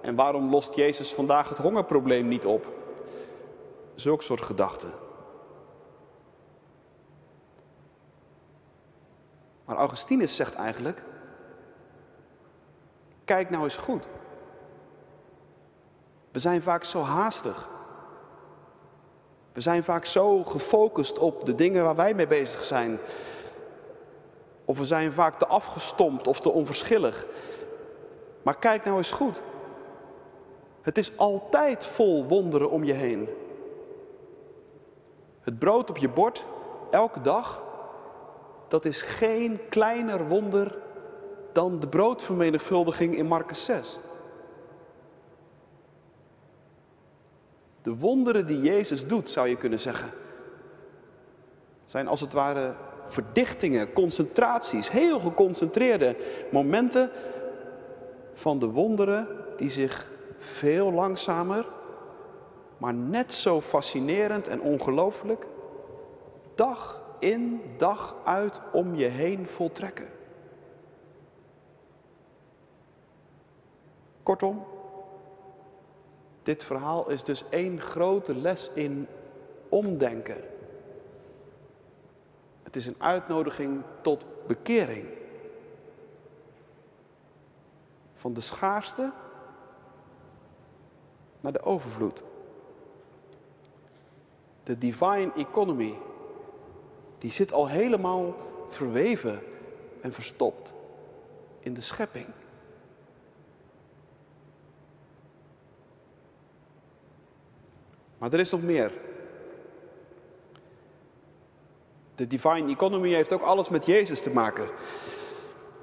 En 0.00 0.14
waarom 0.14 0.50
lost 0.50 0.74
Jezus 0.74 1.12
vandaag 1.14 1.48
het 1.48 1.58
hongerprobleem 1.58 2.28
niet 2.28 2.46
op? 2.46 2.79
Zulk 4.00 4.22
soort 4.22 4.42
gedachten. 4.42 4.92
Maar 9.64 9.76
Augustinus 9.76 10.36
zegt 10.36 10.54
eigenlijk: 10.54 11.02
kijk 13.24 13.50
nou 13.50 13.64
eens 13.64 13.76
goed. 13.76 14.06
We 16.30 16.38
zijn 16.38 16.62
vaak 16.62 16.84
zo 16.84 17.02
haastig. 17.02 17.68
We 19.52 19.60
zijn 19.60 19.84
vaak 19.84 20.04
zo 20.04 20.44
gefocust 20.44 21.18
op 21.18 21.46
de 21.46 21.54
dingen 21.54 21.84
waar 21.84 21.96
wij 21.96 22.14
mee 22.14 22.26
bezig 22.26 22.64
zijn. 22.64 22.98
Of 24.64 24.78
we 24.78 24.84
zijn 24.84 25.12
vaak 25.12 25.38
te 25.38 25.46
afgestompt 25.46 26.26
of 26.26 26.40
te 26.40 26.50
onverschillig. 26.50 27.26
Maar 28.42 28.58
kijk 28.58 28.84
nou 28.84 28.96
eens 28.96 29.10
goed. 29.10 29.42
Het 30.82 30.98
is 30.98 31.16
altijd 31.16 31.86
vol 31.86 32.24
wonderen 32.24 32.70
om 32.70 32.84
je 32.84 32.92
heen. 32.92 33.28
Het 35.50 35.58
brood 35.58 35.90
op 35.90 35.96
je 35.96 36.08
bord, 36.08 36.44
elke 36.90 37.20
dag, 37.20 37.62
dat 38.68 38.84
is 38.84 39.02
geen 39.02 39.60
kleiner 39.68 40.28
wonder 40.28 40.78
dan 41.52 41.80
de 41.80 41.88
broodvermenigvuldiging 41.88 43.16
in 43.16 43.26
Marcus 43.26 43.64
6. 43.64 43.98
De 47.82 47.96
wonderen 47.96 48.46
die 48.46 48.60
Jezus 48.60 49.06
doet, 49.06 49.30
zou 49.30 49.48
je 49.48 49.56
kunnen 49.56 49.78
zeggen, 49.78 50.10
zijn 51.86 52.08
als 52.08 52.20
het 52.20 52.32
ware 52.32 52.74
verdichtingen, 53.06 53.92
concentraties, 53.92 54.90
heel 54.90 55.20
geconcentreerde 55.20 56.16
momenten 56.50 57.10
van 58.34 58.58
de 58.58 58.66
wonderen 58.66 59.28
die 59.56 59.70
zich 59.70 60.10
veel 60.38 60.92
langzamer, 60.92 61.66
maar 62.80 62.94
net 62.94 63.32
zo 63.32 63.60
fascinerend 63.60 64.48
en 64.48 64.60
ongelooflijk, 64.60 65.46
dag 66.54 67.02
in, 67.18 67.62
dag 67.76 68.14
uit 68.24 68.60
om 68.72 68.94
je 68.94 69.06
heen 69.06 69.46
voltrekken. 69.46 70.08
Kortom, 74.22 74.64
dit 76.42 76.64
verhaal 76.64 77.10
is 77.10 77.24
dus 77.24 77.48
één 77.48 77.80
grote 77.80 78.36
les 78.36 78.70
in 78.74 79.06
omdenken. 79.68 80.44
Het 82.62 82.76
is 82.76 82.86
een 82.86 83.02
uitnodiging 83.02 83.82
tot 84.00 84.24
bekering. 84.46 85.06
Van 88.14 88.32
de 88.32 88.40
schaarste 88.40 89.12
naar 91.40 91.52
de 91.52 91.62
overvloed. 91.62 92.22
De 94.70 94.78
divine 94.78 95.32
economy, 95.36 95.98
die 97.18 97.32
zit 97.32 97.52
al 97.52 97.68
helemaal 97.68 98.36
verweven 98.68 99.42
en 100.00 100.12
verstopt 100.12 100.74
in 101.60 101.74
de 101.74 101.80
schepping. 101.80 102.26
Maar 108.18 108.32
er 108.32 108.38
is 108.38 108.50
nog 108.50 108.62
meer. 108.62 108.92
De 112.14 112.26
divine 112.26 112.70
economy 112.70 113.12
heeft 113.12 113.32
ook 113.32 113.42
alles 113.42 113.68
met 113.68 113.86
Jezus 113.86 114.22
te 114.22 114.30
maken. 114.30 114.68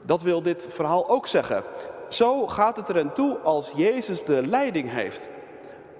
Dat 0.05 0.21
wil 0.21 0.41
dit 0.41 0.67
verhaal 0.71 1.09
ook 1.09 1.27
zeggen. 1.27 1.63
Zo 2.09 2.47
gaat 2.47 2.75
het 2.75 2.89
er 2.89 2.99
aan 2.99 3.13
toe 3.13 3.37
als 3.37 3.71
Jezus 3.71 4.23
de 4.23 4.47
leiding 4.47 4.89
heeft. 4.89 5.29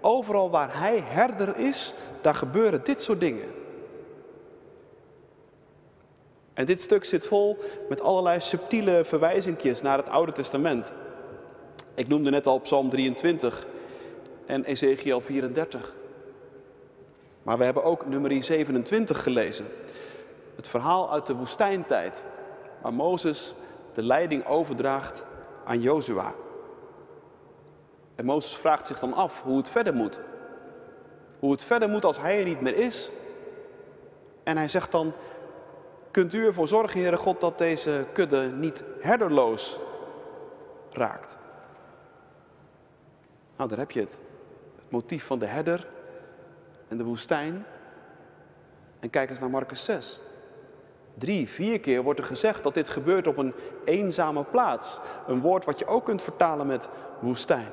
Overal 0.08 0.50
waar 0.50 0.80
Hij 0.80 1.04
herder 1.06 1.58
is, 1.58 1.94
daar 2.22 2.36
gebeuren 2.36 2.84
dit 2.84 3.02
soort 3.02 3.20
dingen. 3.20 3.52
En 6.54 6.66
dit 6.66 6.82
stuk 6.82 7.06
zit 7.06 7.28
vol 7.28 7.58
met 7.90 8.02
allerlei 8.02 8.40
subtiele 8.40 9.06
verwijzingjes 9.06 9.82
naar 9.82 9.98
het 9.98 10.10
Oude 10.10 10.32
Testament. 10.32 10.92
Ik 11.94 12.08
noemde 12.08 12.30
net 12.30 12.48
al 12.48 12.60
Psalm 12.60 12.90
23 12.90 13.68
en 14.46 14.64
Ezekiel 14.64 15.22
34. 15.22 15.94
Maar 17.44 17.58
we 17.58 17.64
hebben 17.64 17.84
ook 17.84 18.06
nummer 18.06 18.44
27 18.44 19.24
gelezen. 19.24 19.66
Het 20.56 20.68
verhaal 20.68 21.12
uit 21.12 21.26
de 21.26 21.36
woestijntijd, 21.36 22.24
waar 22.82 22.94
Mozes 22.94 23.54
de 23.94 24.04
leiding 24.04 24.46
overdraagt 24.46 25.24
aan 25.64 25.82
Jozua. 25.82 26.34
En 28.18 28.26
Mozes 28.26 28.56
vraagt 28.56 28.88
zich 28.88 29.00
dan 29.00 29.14
af 29.14 29.42
hoe 29.42 29.58
het 29.58 29.70
verder 29.70 29.94
moet. 29.94 30.20
Hoe 31.40 31.52
het 31.52 31.64
verder 31.64 31.90
moet 31.90 32.06
als 32.06 32.20
hij 32.20 32.40
er 32.40 32.46
niet 32.46 32.62
meer 32.62 32.76
is. 32.76 33.10
En 34.44 34.58
hij 34.58 34.68
zegt 34.68 34.92
dan, 34.92 35.14
kunt 36.12 36.34
u 36.34 36.46
ervoor 36.46 36.68
zorgen, 36.68 37.00
Heere 37.00 37.18
God, 37.18 37.42
dat 37.42 37.58
deze 37.58 38.06
kudde 38.14 38.52
niet 38.52 38.84
herderloos 39.00 39.80
raakt? 40.92 41.38
Nou, 43.58 43.70
daar 43.70 43.78
heb 43.78 43.92
je 43.92 44.00
het. 44.00 44.18
Het 44.76 44.92
motief 44.92 45.26
van 45.26 45.40
de 45.40 45.46
herder 45.46 45.88
en 46.88 46.98
de 46.98 47.04
woestijn. 47.04 47.66
En 49.00 49.10
kijk 49.10 49.30
eens 49.30 49.40
naar 49.40 49.50
Marcus 49.50 49.84
6. 49.84 50.20
Drie, 51.14 51.50
vier 51.50 51.80
keer 51.80 52.04
wordt 52.04 52.20
er 52.20 52.26
gezegd 52.26 52.64
dat 52.64 52.74
dit 52.74 52.90
gebeurt 52.90 53.28
op 53.28 53.38
een 53.38 53.54
eenzame 53.86 54.44
plaats. 54.44 55.00
Een 55.28 55.42
woord 55.42 55.66
wat 55.66 55.80
je 55.80 55.88
ook 55.88 56.06
kunt 56.06 56.22
vertalen 56.22 56.68
met 56.68 56.90
woestijn. 57.20 57.72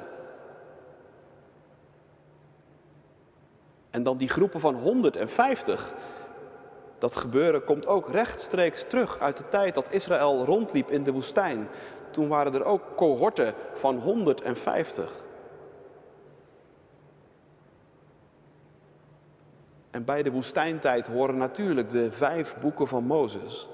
En 3.95 4.03
dan 4.03 4.17
die 4.17 4.29
groepen 4.29 4.61
van 4.61 4.75
150. 4.75 5.93
Dat 6.99 7.17
gebeuren 7.17 7.65
komt 7.65 7.87
ook 7.87 8.09
rechtstreeks 8.09 8.85
terug 8.89 9.19
uit 9.19 9.37
de 9.37 9.49
tijd 9.49 9.75
dat 9.75 9.93
Israël 9.93 10.45
rondliep 10.45 10.91
in 10.91 11.03
de 11.03 11.13
woestijn. 11.13 11.69
Toen 12.11 12.29
waren 12.29 12.55
er 12.55 12.65
ook 12.65 12.83
cohorten 12.97 13.55
van 13.75 13.99
150. 13.99 15.23
En 19.91 20.05
bij 20.05 20.23
de 20.23 20.31
woestijntijd 20.31 21.07
horen 21.07 21.37
natuurlijk 21.37 21.91
de 21.91 22.13
vijf 22.13 22.57
boeken 22.61 22.89
van 22.89 23.05
Mozes. 23.05 23.69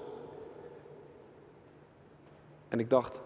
En 2.68 2.78
ik 2.78 2.90
dacht, 2.90 3.20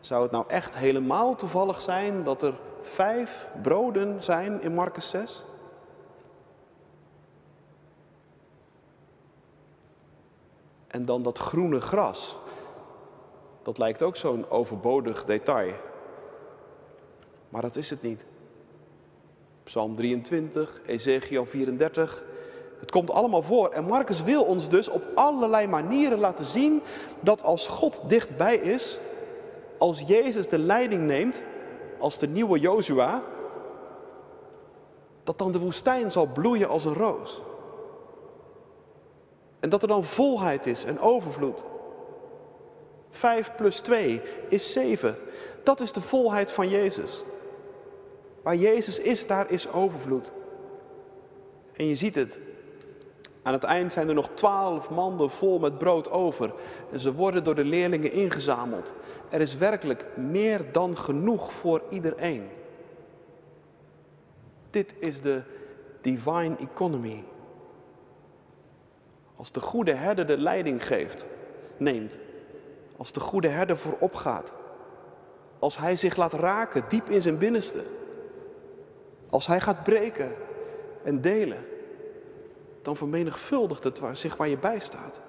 zou 0.00 0.22
het 0.22 0.30
nou 0.30 0.44
echt 0.48 0.76
helemaal 0.76 1.34
toevallig 1.34 1.80
zijn 1.80 2.24
dat 2.24 2.42
er 2.42 2.54
vijf 2.88 3.50
broden 3.62 4.22
zijn 4.22 4.62
in 4.62 4.74
Marcus 4.74 5.08
6? 5.08 5.44
En 10.86 11.04
dan 11.04 11.22
dat 11.22 11.38
groene 11.38 11.80
gras. 11.80 12.36
Dat 13.62 13.78
lijkt 13.78 14.02
ook 14.02 14.16
zo'n 14.16 14.50
overbodig 14.50 15.24
detail. 15.24 15.72
Maar 17.48 17.62
dat 17.62 17.76
is 17.76 17.90
het 17.90 18.02
niet. 18.02 18.24
Psalm 19.62 19.96
23, 19.96 20.80
Ezekiel 20.86 21.46
34. 21.46 22.22
Het 22.78 22.90
komt 22.90 23.10
allemaal 23.10 23.42
voor. 23.42 23.68
En 23.68 23.84
Marcus 23.84 24.22
wil 24.22 24.42
ons 24.42 24.68
dus 24.68 24.88
op 24.88 25.02
allerlei 25.14 25.66
manieren 25.66 26.18
laten 26.18 26.44
zien 26.44 26.82
dat 27.20 27.42
als 27.42 27.66
God 27.66 28.00
dichtbij 28.06 28.56
is, 28.56 28.98
als 29.78 30.00
Jezus 30.00 30.48
de 30.48 30.58
leiding 30.58 31.02
neemt, 31.02 31.42
als 31.98 32.18
de 32.18 32.28
nieuwe 32.28 32.58
Jozua, 32.58 33.22
dat 35.24 35.38
dan 35.38 35.52
de 35.52 35.58
woestijn 35.58 36.12
zal 36.12 36.26
bloeien 36.26 36.68
als 36.68 36.84
een 36.84 36.94
roos. 36.94 37.40
En 39.60 39.70
dat 39.70 39.82
er 39.82 39.88
dan 39.88 40.04
volheid 40.04 40.66
is 40.66 40.84
en 40.84 41.00
overvloed. 41.00 41.64
Vijf 43.10 43.54
plus 43.56 43.80
twee 43.80 44.22
is 44.48 44.72
zeven. 44.72 45.16
Dat 45.62 45.80
is 45.80 45.92
de 45.92 46.00
volheid 46.00 46.52
van 46.52 46.68
Jezus. 46.68 47.22
Waar 48.42 48.56
Jezus 48.56 48.98
is, 48.98 49.26
daar 49.26 49.50
is 49.50 49.72
overvloed. 49.72 50.30
En 51.72 51.86
je 51.86 51.94
ziet 51.94 52.14
het. 52.14 52.38
Aan 53.42 53.52
het 53.52 53.64
eind 53.64 53.92
zijn 53.92 54.08
er 54.08 54.14
nog 54.14 54.30
twaalf 54.34 54.90
manden 54.90 55.30
vol 55.30 55.58
met 55.58 55.78
brood 55.78 56.10
over. 56.10 56.54
En 56.92 57.00
ze 57.00 57.14
worden 57.14 57.44
door 57.44 57.54
de 57.54 57.64
leerlingen 57.64 58.12
ingezameld. 58.12 58.92
Er 59.28 59.40
is 59.40 59.56
werkelijk 59.56 60.16
meer 60.16 60.72
dan 60.72 60.96
genoeg 60.96 61.52
voor 61.52 61.82
iedereen. 61.90 62.48
Dit 64.70 64.94
is 64.98 65.20
de 65.20 65.42
divine 66.00 66.56
economy. 66.56 67.24
Als 69.36 69.52
de 69.52 69.60
goede 69.60 69.94
herder 69.94 70.26
de 70.26 70.38
leiding 70.38 70.86
geeft, 70.86 71.26
neemt. 71.76 72.18
Als 72.96 73.12
de 73.12 73.20
goede 73.20 73.48
herder 73.48 73.78
voorop 73.78 74.14
gaat. 74.14 74.52
Als 75.58 75.78
hij 75.78 75.96
zich 75.96 76.16
laat 76.16 76.32
raken 76.32 76.84
diep 76.88 77.10
in 77.10 77.22
zijn 77.22 77.38
binnenste. 77.38 77.84
Als 79.30 79.46
hij 79.46 79.60
gaat 79.60 79.82
breken 79.82 80.34
en 81.04 81.20
delen, 81.20 81.64
dan 82.88 82.96
vermenigvuldigt 82.96 83.84
het 83.84 84.00
zich 84.12 84.36
waar 84.36 84.48
je 84.48 84.58
bij 84.58 84.80
staat. 84.80 85.20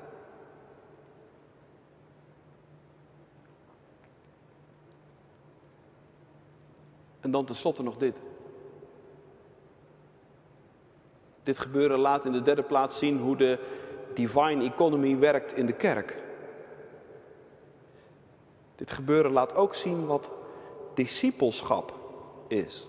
En 7.19 7.31
dan 7.31 7.45
tenslotte 7.45 7.83
nog 7.83 7.97
dit. 7.97 8.17
Dit 11.43 11.59
gebeuren 11.59 11.99
laat 11.99 12.25
in 12.25 12.31
de 12.31 12.41
derde 12.41 12.63
plaats 12.63 12.97
zien 12.97 13.19
hoe 13.19 13.35
de 13.35 13.59
divine 14.13 14.63
economy 14.63 15.17
werkt 15.17 15.53
in 15.53 15.65
de 15.65 15.73
kerk. 15.73 16.17
Dit 18.75 18.91
gebeuren 18.91 19.31
laat 19.31 19.55
ook 19.55 19.75
zien 19.75 20.05
wat 20.05 20.31
discipelschap 20.93 21.93
is. 22.47 22.87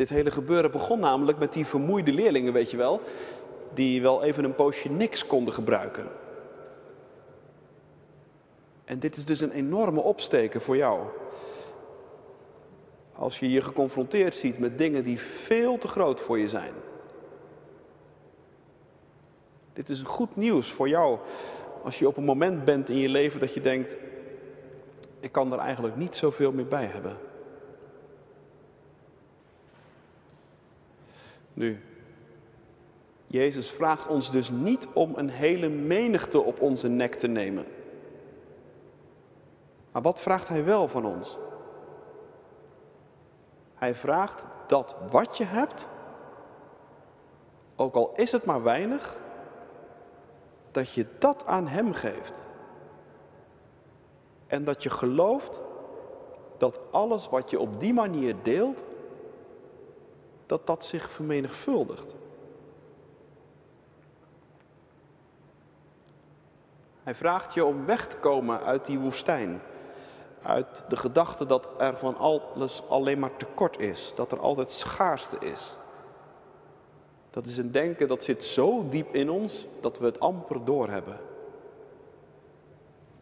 Dit 0.00 0.08
hele 0.08 0.30
gebeuren 0.30 0.70
begon 0.70 1.00
namelijk 1.00 1.38
met 1.38 1.52
die 1.52 1.66
vermoeide 1.66 2.12
leerlingen, 2.12 2.52
weet 2.52 2.70
je 2.70 2.76
wel, 2.76 3.00
die 3.74 4.02
wel 4.02 4.22
even 4.22 4.44
een 4.44 4.54
poosje 4.54 4.90
niks 4.90 5.26
konden 5.26 5.54
gebruiken. 5.54 6.08
En 8.84 8.98
dit 8.98 9.16
is 9.16 9.24
dus 9.24 9.40
een 9.40 9.50
enorme 9.50 10.00
opsteken 10.00 10.60
voor 10.60 10.76
jou. 10.76 11.00
Als 13.14 13.38
je 13.38 13.50
je 13.50 13.60
geconfronteerd 13.60 14.34
ziet 14.34 14.58
met 14.58 14.78
dingen 14.78 15.04
die 15.04 15.20
veel 15.20 15.78
te 15.78 15.88
groot 15.88 16.20
voor 16.20 16.38
je 16.38 16.48
zijn. 16.48 16.72
Dit 19.72 19.88
is 19.88 20.02
goed 20.02 20.36
nieuws 20.36 20.72
voor 20.72 20.88
jou 20.88 21.18
als 21.82 21.98
je 21.98 22.06
op 22.06 22.16
een 22.16 22.24
moment 22.24 22.64
bent 22.64 22.88
in 22.88 22.98
je 22.98 23.08
leven 23.08 23.40
dat 23.40 23.54
je 23.54 23.60
denkt, 23.60 23.96
ik 25.20 25.32
kan 25.32 25.52
er 25.52 25.58
eigenlijk 25.58 25.96
niet 25.96 26.16
zoveel 26.16 26.52
meer 26.52 26.68
bij 26.68 26.84
hebben. 26.84 27.28
Nu, 31.54 31.80
Jezus 33.26 33.70
vraagt 33.70 34.06
ons 34.06 34.30
dus 34.30 34.50
niet 34.50 34.88
om 34.92 35.12
een 35.16 35.28
hele 35.28 35.68
menigte 35.68 36.40
op 36.40 36.60
onze 36.60 36.88
nek 36.88 37.14
te 37.14 37.28
nemen. 37.28 37.64
Maar 39.92 40.02
wat 40.02 40.20
vraagt 40.20 40.48
Hij 40.48 40.64
wel 40.64 40.88
van 40.88 41.04
ons? 41.04 41.38
Hij 43.74 43.94
vraagt 43.94 44.42
dat 44.66 44.96
wat 45.10 45.36
je 45.36 45.44
hebt, 45.44 45.88
ook 47.76 47.94
al 47.94 48.12
is 48.16 48.32
het 48.32 48.44
maar 48.44 48.62
weinig, 48.62 49.16
dat 50.70 50.92
je 50.92 51.06
dat 51.18 51.46
aan 51.46 51.68
Hem 51.68 51.92
geeft. 51.92 52.40
En 54.46 54.64
dat 54.64 54.82
je 54.82 54.90
gelooft 54.90 55.60
dat 56.58 56.80
alles 56.90 57.28
wat 57.28 57.50
je 57.50 57.60
op 57.60 57.80
die 57.80 57.94
manier 57.94 58.34
deelt, 58.42 58.82
dat 60.50 60.66
dat 60.66 60.84
zich 60.84 61.10
vermenigvuldigt. 61.10 62.14
Hij 67.02 67.14
vraagt 67.14 67.54
je 67.54 67.64
om 67.64 67.84
weg 67.84 68.06
te 68.06 68.16
komen 68.16 68.62
uit 68.62 68.84
die 68.84 68.98
woestijn. 68.98 69.60
Uit 70.42 70.84
de 70.88 70.96
gedachte 70.96 71.46
dat 71.46 71.68
er 71.78 71.96
van 71.96 72.16
alles 72.16 72.82
alleen 72.88 73.18
maar 73.18 73.36
tekort 73.36 73.78
is. 73.78 74.12
Dat 74.14 74.32
er 74.32 74.38
altijd 74.38 74.70
schaarste 74.70 75.36
is. 75.38 75.76
Dat 77.30 77.46
is 77.46 77.56
een 77.56 77.72
denken 77.72 78.08
dat 78.08 78.24
zit 78.24 78.44
zo 78.44 78.88
diep 78.88 79.14
in 79.14 79.30
ons 79.30 79.66
dat 79.80 79.98
we 79.98 80.04
het 80.04 80.20
amper 80.20 80.64
doorhebben. 80.64 81.20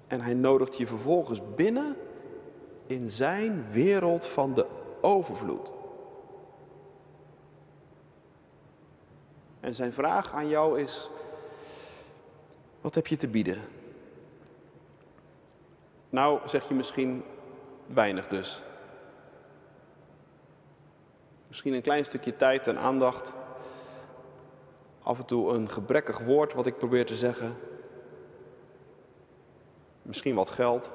En 0.06 0.20
hij 0.20 0.34
nodigt 0.34 0.76
je 0.76 0.86
vervolgens 0.86 1.40
binnen 1.54 1.96
in 2.86 3.10
zijn 3.10 3.66
wereld 3.70 4.26
van 4.26 4.54
de 4.54 4.66
overvloed. 5.00 5.77
En 9.60 9.74
zijn 9.74 9.92
vraag 9.92 10.32
aan 10.32 10.48
jou 10.48 10.80
is: 10.80 11.10
wat 12.80 12.94
heb 12.94 13.06
je 13.06 13.16
te 13.16 13.28
bieden? 13.28 13.60
Nou, 16.10 16.40
zeg 16.44 16.68
je 16.68 16.74
misschien 16.74 17.24
weinig 17.86 18.26
dus. 18.26 18.62
Misschien 21.48 21.72
een 21.72 21.82
klein 21.82 22.04
stukje 22.04 22.36
tijd 22.36 22.66
en 22.66 22.78
aandacht. 22.78 23.32
Af 25.02 25.18
en 25.18 25.24
toe 25.24 25.52
een 25.52 25.70
gebrekkig 25.70 26.18
woord 26.18 26.54
wat 26.54 26.66
ik 26.66 26.78
probeer 26.78 27.06
te 27.06 27.14
zeggen. 27.14 27.56
Misschien 30.02 30.34
wat 30.34 30.50
geld. 30.50 30.90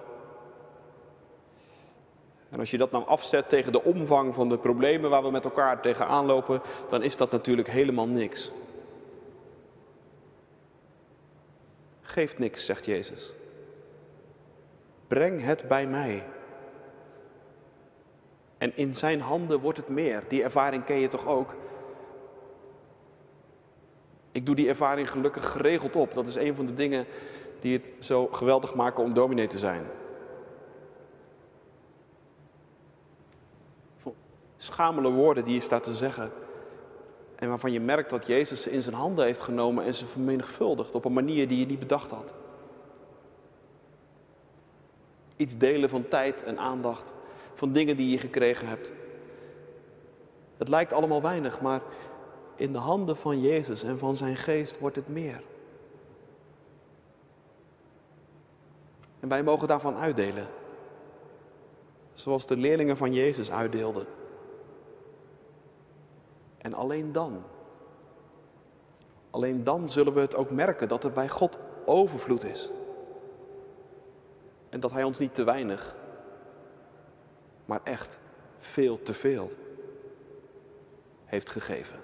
En 2.54 2.60
als 2.60 2.72
je 2.72 2.78
dat 2.78 2.92
nou 2.92 3.06
afzet 3.06 3.50
tegen 3.50 3.72
de 3.72 3.84
omvang 3.84 4.34
van 4.34 4.50
de 4.50 4.58
problemen 4.58 5.10
waar 5.10 5.24
we 5.24 5.32
met 5.32 5.46
elkaar 5.46 5.82
tegenaan 5.82 6.26
lopen, 6.26 6.62
dan 6.90 7.04
is 7.04 7.18
dat 7.18 7.32
natuurlijk 7.32 7.68
helemaal 7.68 8.08
niks. 8.08 8.52
Geeft 12.02 12.40
niks, 12.40 12.66
zegt 12.66 12.86
Jezus. 12.86 13.34
Breng 15.08 15.44
het 15.44 15.68
bij 15.68 15.88
mij. 15.88 16.24
En 18.58 18.78
in 18.78 18.96
zijn 18.96 19.22
handen 19.22 19.60
wordt 19.60 19.78
het 19.78 19.90
meer. 19.90 20.24
Die 20.28 20.44
ervaring 20.44 20.84
ken 20.84 21.00
je 21.00 21.08
toch 21.08 21.28
ook? 21.28 21.56
Ik 24.32 24.46
doe 24.46 24.56
die 24.56 24.70
ervaring 24.70 25.12
gelukkig 25.12 25.52
geregeld 25.52 25.96
op. 25.96 26.14
Dat 26.14 26.28
is 26.28 26.36
een 26.36 26.56
van 26.56 26.66
de 26.66 26.74
dingen 26.76 27.06
die 27.60 27.74
het 27.78 27.92
zo 28.00 28.28
geweldig 28.28 28.76
maken 28.76 29.04
om 29.04 29.14
dominee 29.14 29.48
te 29.48 29.58
zijn. 29.58 29.86
Schamele 34.64 35.12
woorden 35.12 35.44
die 35.44 35.54
je 35.54 35.62
staat 35.62 35.84
te 35.84 35.96
zeggen. 35.96 36.32
En 37.36 37.50
waarvan 37.50 37.72
je 37.72 37.80
merkt 37.80 38.10
dat 38.10 38.28
Jezus 38.28 38.62
ze 38.62 38.72
in 38.72 38.82
zijn 38.82 38.96
handen 38.96 39.26
heeft 39.26 39.42
genomen 39.42 39.86
en 39.86 39.96
ze 39.96 40.06
vermenigvuldigt 40.06 40.96
op 40.96 41.06
een 41.06 41.14
manier 41.14 41.48
die 41.48 41.60
je 41.60 41.66
niet 41.66 41.80
bedacht 41.80 42.12
had. 42.12 42.34
Iets 45.36 45.58
delen 45.58 45.90
van 45.90 46.08
tijd 46.08 46.44
en 46.44 46.58
aandacht, 46.58 47.12
van 47.56 47.74
dingen 47.74 47.98
die 47.98 48.10
je 48.10 48.18
gekregen 48.18 48.68
hebt. 48.68 48.92
Het 50.58 50.68
lijkt 50.68 50.94
allemaal 50.94 51.22
weinig, 51.22 51.62
maar 51.62 51.82
in 52.56 52.72
de 52.72 52.80
handen 52.80 53.18
van 53.18 53.42
Jezus 53.42 53.84
en 53.84 53.98
van 53.98 54.18
zijn 54.18 54.36
geest 54.36 54.80
wordt 54.80 54.96
het 54.96 55.08
meer. 55.08 55.44
En 59.20 59.30
wij 59.30 59.44
mogen 59.44 59.68
daarvan 59.68 59.96
uitdelen. 59.96 60.48
Zoals 62.14 62.48
de 62.48 62.58
leerlingen 62.58 62.98
van 62.98 63.14
Jezus 63.14 63.52
uitdeelden. 63.52 64.06
En 66.64 66.74
alleen 66.74 67.12
dan, 67.12 67.44
alleen 69.30 69.64
dan 69.64 69.90
zullen 69.90 70.14
we 70.14 70.20
het 70.20 70.36
ook 70.36 70.52
merken 70.52 70.88
dat 70.88 71.04
er 71.04 71.12
bij 71.12 71.30
God 71.30 71.60
overvloed 71.86 72.44
is. 72.44 72.70
En 74.70 74.80
dat 74.80 74.92
Hij 74.92 75.04
ons 75.04 75.20
niet 75.20 75.36
te 75.36 75.44
weinig, 75.44 75.96
maar 77.66 77.82
echt 77.84 78.18
veel 78.60 79.02
te 79.02 79.14
veel 79.14 79.52
heeft 81.26 81.50
gegeven. 81.50 82.00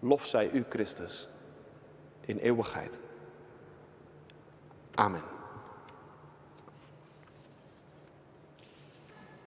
Lof 0.00 0.26
zij 0.26 0.50
u, 0.50 0.64
Christus, 0.68 1.28
in 2.20 2.38
eeuwigheid. 2.38 2.98
Amen. 4.94 5.35